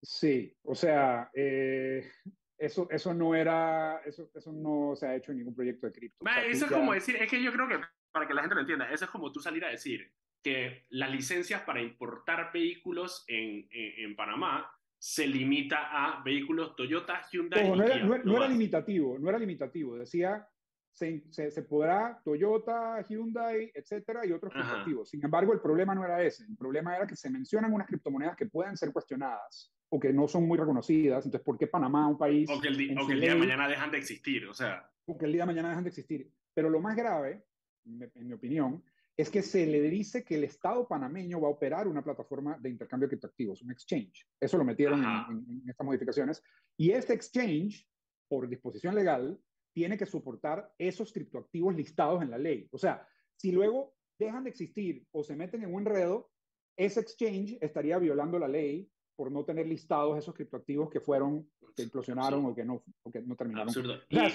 [0.02, 2.10] Sí, o sea, eh,
[2.56, 6.24] eso, eso no era, eso, eso no se ha hecho en ningún proyecto de cripto.
[6.46, 7.80] eso es como decir, es que yo creo que,
[8.18, 10.12] para que la gente lo entienda, eso es como tú salir a decir
[10.42, 17.68] que las licencias para importar vehículos en, en, Panamá se limita a vehículos Toyota, Hyundai.
[17.68, 19.96] No, no, era, no, era, limitativo, no era limitativo.
[19.96, 20.48] Decía,
[20.92, 25.10] se, se, podrá Toyota, Hyundai, etcétera, y otros criptoactivos.
[25.10, 26.44] Sin embargo, el problema no era ese.
[26.44, 30.26] El problema era que se mencionan unas criptomonedas que pueden ser cuestionadas o que no
[30.26, 31.24] son muy reconocidas.
[31.24, 32.50] Entonces, ¿por qué Panamá, un país...
[32.50, 34.90] O que el, día de mañana dejan de existir, o sea...
[35.06, 36.32] O que el día de mañana dejan de existir.
[36.52, 37.44] Pero lo más grave,
[37.88, 38.82] en mi opinión,
[39.18, 42.70] es que se le dice que el Estado panameño va a operar una plataforma de
[42.70, 44.28] intercambio de criptoactivos, un exchange.
[44.40, 46.40] Eso lo metieron en, estas modificaciones.
[46.76, 47.84] Y este exchange,
[48.28, 49.36] por disposición legal,
[49.74, 52.68] tiene que soportar esos criptoactivos listados en la ley.
[52.70, 56.30] O sea, si luego dejan de existir o se meten en un enredo,
[56.76, 61.82] ese exchange estaría violando la ley por no tener listados esos criptoactivos que fueron, que
[61.82, 63.68] implosionaron o que no, o que no terminaron.
[63.68, 63.94] Absurdo.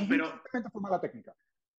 [0.10, 1.34] pero, fue mala técnica.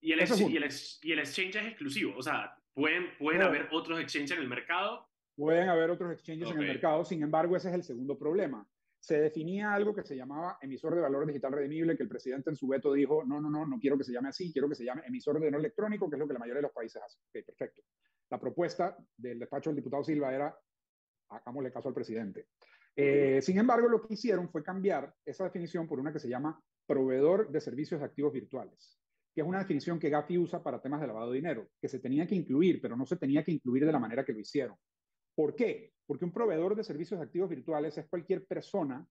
[0.05, 0.69] Y el, y, el,
[1.03, 5.09] y el, exchange es exclusivo, o sea, pueden, pueden haber otros exchanges en el mercado.
[5.35, 8.69] Pueden haber otros exchanges en el mercado, sin embargo, ese es el segundo problema.
[9.01, 12.57] Se definía algo que se llamaba emisor de valor digital redimible, que el presidente en
[12.57, 14.85] su veto dijo, no, no, no, no quiero que se llame así, quiero que se
[14.85, 17.23] llame emisor de dinero electrónico, que es lo que la mayoría de los países hacen.
[17.23, 17.81] Ok, perfecto.
[18.29, 20.55] La propuesta del despacho del diputado Silva era,
[21.31, 22.49] hagámosle caso al presidente.
[22.95, 26.63] Eh, sin embargo, lo que hicieron fue cambiar esa definición por una que se llama
[26.87, 29.01] proveedor de servicios de activos virtuales,
[29.35, 31.99] que es una definición que Gafi usa para temas de lavado de dinero, que se
[31.99, 34.77] tenía que incluir, pero no se tenía que incluir de la manera que lo hicieron.
[35.35, 35.93] ¿Por qué?
[36.07, 39.05] Porque un proveedor de servicios de activos virtuales es cualquier persona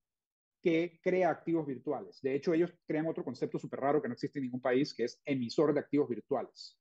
[0.62, 2.22] que crea activos virtuales.
[2.22, 5.04] De hecho, ellos crean otro concepto súper raro que no existe en ningún país, que
[5.04, 6.80] es emisor de activos virtuales.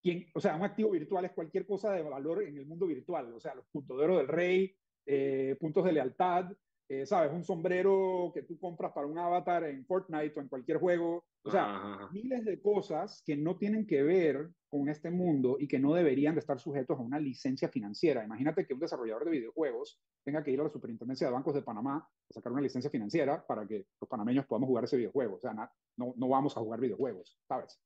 [0.00, 3.32] Quien, o sea, un activo virtual es cualquier cosa de valor en el mundo virtual,
[3.34, 6.52] o sea, los puntos de oro del rey, eh, puntos de lealtad,
[6.92, 7.32] eh, ¿sabes?
[7.32, 11.24] Un sombrero que tú compras para un avatar en Fortnite o en cualquier juego.
[11.42, 15.78] O sea, miles de cosas que no tienen que ver con este mundo y que
[15.78, 18.22] no deberían de estar sujetos a una licencia financiera.
[18.22, 21.62] Imagínate que un desarrollador de videojuegos tenga que ir a la Superintendencia de Bancos de
[21.62, 25.36] Panamá a sacar una licencia financiera para que los panameños podamos jugar ese videojuego.
[25.36, 27.80] O sea, no, no vamos a jugar videojuegos, ¿sabes?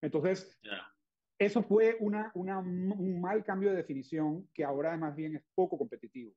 [0.00, 0.56] Entonces,
[1.36, 5.76] eso fue una, una, un mal cambio de definición que ahora más bien es poco
[5.76, 6.32] competitivo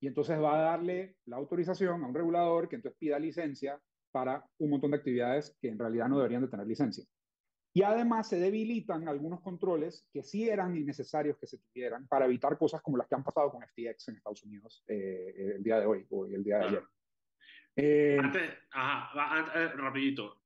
[0.00, 3.80] y entonces va a darle la autorización a un regulador que entonces pida licencia
[4.10, 7.04] para un montón de actividades que en realidad no deberían de tener licencia.
[7.74, 12.56] Y además se debilitan algunos controles que sí eran innecesarios que se tuvieran para evitar
[12.56, 15.86] cosas como las que han pasado con FTX en Estados Unidos eh, el día de
[15.86, 16.82] hoy o el día de ayer.
[17.76, 20.42] Eh, antes, ajá, eh, rapidito.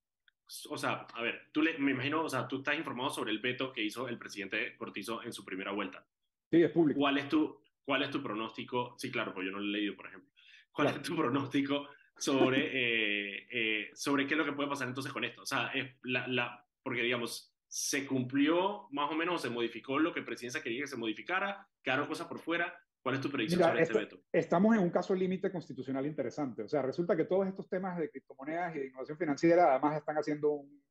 [0.68, 3.38] O sea, a ver, tú le, me imagino, o sea, tú estás informado sobre el
[3.38, 6.04] veto que hizo el presidente Cortizo en su primera vuelta.
[6.50, 7.00] Sí, es público.
[7.00, 8.94] ¿Cuál es tu, ¿Cuál es tu pronóstico?
[8.98, 10.30] Sí, claro, pues yo no lo he leído, por ejemplo.
[10.70, 15.12] ¿Cuál es tu pronóstico sobre, eh, eh, sobre qué es lo que puede pasar entonces
[15.12, 15.42] con esto?
[15.42, 20.12] O sea, es la, la, porque digamos, se cumplió más o menos, se modificó lo
[20.12, 22.78] que presidencia quería que se modificara, quedaron cosas por fuera.
[23.02, 24.22] ¿Cuál es tu predicción sobre este veto?
[24.30, 26.62] Estamos en un caso límite constitucional interesante.
[26.62, 30.16] O sea, resulta que todos estos temas de criptomonedas y de innovación financiera además están
[30.16, 30.82] haciendo un,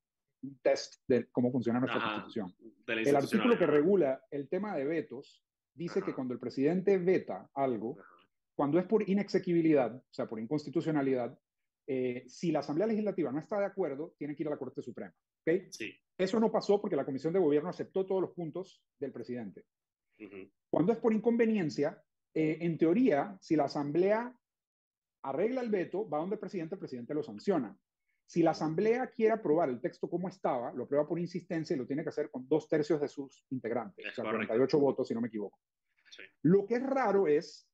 [0.64, 2.54] test de cómo funciona nuestra constitución.
[2.88, 7.98] El artículo que regula el tema de vetos dice que cuando el presidente veta algo,
[8.56, 11.38] cuando es por inexequibilidad, o sea, por inconstitucionalidad,
[11.88, 14.82] eh, si la Asamblea Legislativa no está de acuerdo, tiene que ir a la Corte
[14.82, 15.14] Suprema.
[15.42, 15.68] ¿okay?
[15.72, 15.94] Sí.
[16.18, 19.66] Eso no pasó porque la Comisión de Gobierno aceptó todos los puntos del presidente.
[20.70, 22.00] Cuando es por inconveniencia,
[22.34, 24.32] eh, en teoría, si la Asamblea
[25.24, 27.76] arregla el veto, va donde el presidente, el presidente lo sanciona.
[28.32, 31.86] Si la Asamblea quiere aprobar el texto como estaba, lo aprueba por insistencia y lo
[31.86, 35.20] tiene que hacer con dos tercios de sus integrantes, o sea, 48 votos, si no
[35.20, 35.60] me equivoco.
[36.44, 37.68] Lo que es raro es,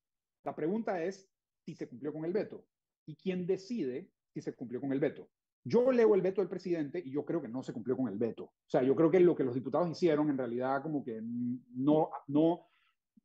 [0.43, 1.29] la pregunta es
[1.63, 2.65] si se cumplió con el veto
[3.05, 5.29] y quién decide si se cumplió con el veto.
[5.63, 8.17] Yo leo el veto del presidente y yo creo que no se cumplió con el
[8.17, 8.45] veto.
[8.45, 12.09] O sea, yo creo que lo que los diputados hicieron en realidad como que no,
[12.25, 12.65] no,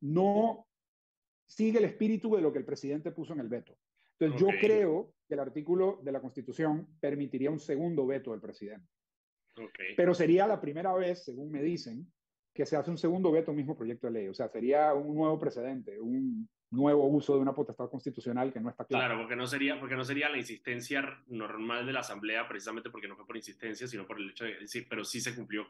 [0.01, 0.67] no
[1.47, 3.75] sigue el espíritu de lo que el presidente puso en el veto.
[4.19, 8.87] Entonces, yo creo que el artículo de la Constitución permitiría un segundo veto del presidente.
[9.95, 12.11] Pero sería la primera vez, según me dicen,
[12.53, 14.27] que se hace un segundo veto a un mismo proyecto de ley.
[14.27, 18.69] O sea, sería un nuevo precedente, un nuevo uso de una potestad constitucional que no
[18.69, 19.05] está claro.
[19.05, 23.07] Claro, porque no sería, porque no sería la insistencia normal de la Asamblea, precisamente porque
[23.07, 25.67] no fue por insistencia, sino por el hecho de decir, pero sí se cumplió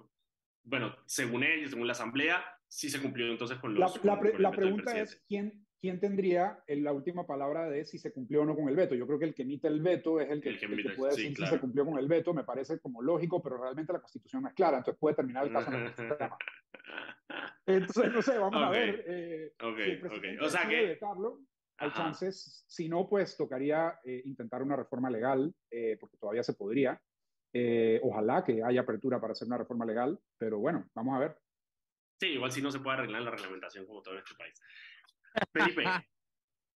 [0.63, 4.03] bueno, según ellos, según la Asamblea, sí se cumplió entonces con los...
[4.03, 8.45] La, la, pregunta es, ¿quién, ¿quién tendría la última palabra de si se cumplió o
[8.45, 8.95] no con el veto?
[8.95, 10.57] Yo creo que el que emite el veto es el que,
[10.95, 13.99] puede decir si se cumplió con el veto, me parece como lógico, pero realmente la
[13.99, 15.93] constitución no es clara, entonces puede terminar el caso en el
[17.65, 19.03] Entonces, no sé, vamos a ver.
[19.05, 19.53] Eh,
[20.39, 20.85] o sea que...
[20.85, 21.41] Vetarlo,
[21.75, 26.53] hay chances, si no, pues tocaría eh, intentar una reforma legal, eh, porque todavía se
[26.53, 26.97] podría.
[27.51, 31.37] Eh, ojalá que haya apertura para hacer una reforma legal, pero bueno, vamos a ver.
[32.21, 34.61] Sí, igual si no se puede arreglar la reglamentación como todo en este país.
[35.51, 35.83] Felipe,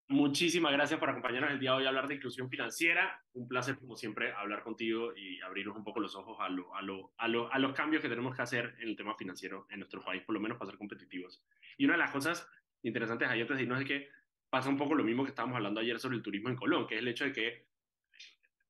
[0.07, 3.23] muchísimas gracias por acompañarnos el día de hoy a hablar de inclusión financiera.
[3.33, 6.81] Un placer, como siempre, hablar contigo y abrirnos un poco los ojos a, lo, a,
[6.81, 9.79] lo, a, lo, a los cambios que tenemos que hacer en el tema financiero en
[9.79, 11.43] nuestro país, por lo menos para ser competitivos.
[11.77, 12.47] Y una de las cosas
[12.83, 14.09] interesantes ahí antes de irnos es que
[14.49, 16.95] pasa un poco lo mismo que estábamos hablando ayer sobre el turismo en Colón, que
[16.95, 17.67] es el hecho de que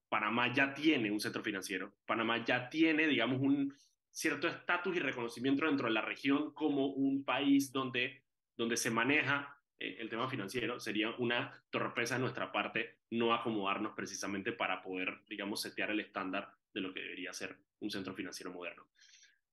[0.10, 3.76] Panamá ya tiene un centro financiero, Panamá ya tiene, digamos, un
[4.10, 8.24] cierto estatus y reconocimiento dentro de la región como un país donde,
[8.56, 10.80] donde se maneja el tema financiero.
[10.80, 16.52] Sería una torpeza de nuestra parte no acomodarnos precisamente para poder, digamos, setear el estándar
[16.74, 18.88] de lo que debería ser un centro financiero moderno.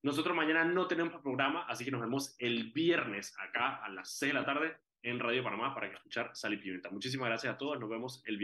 [0.02, 4.34] Nosotros mañana no tenemos programa, así que nos vemos el viernes acá a las 6
[4.34, 6.80] de la tarde en Radio Panamá para escuchar Sal y.
[6.90, 8.42] Muchísimas gracias a todos, nos vemos el viernes.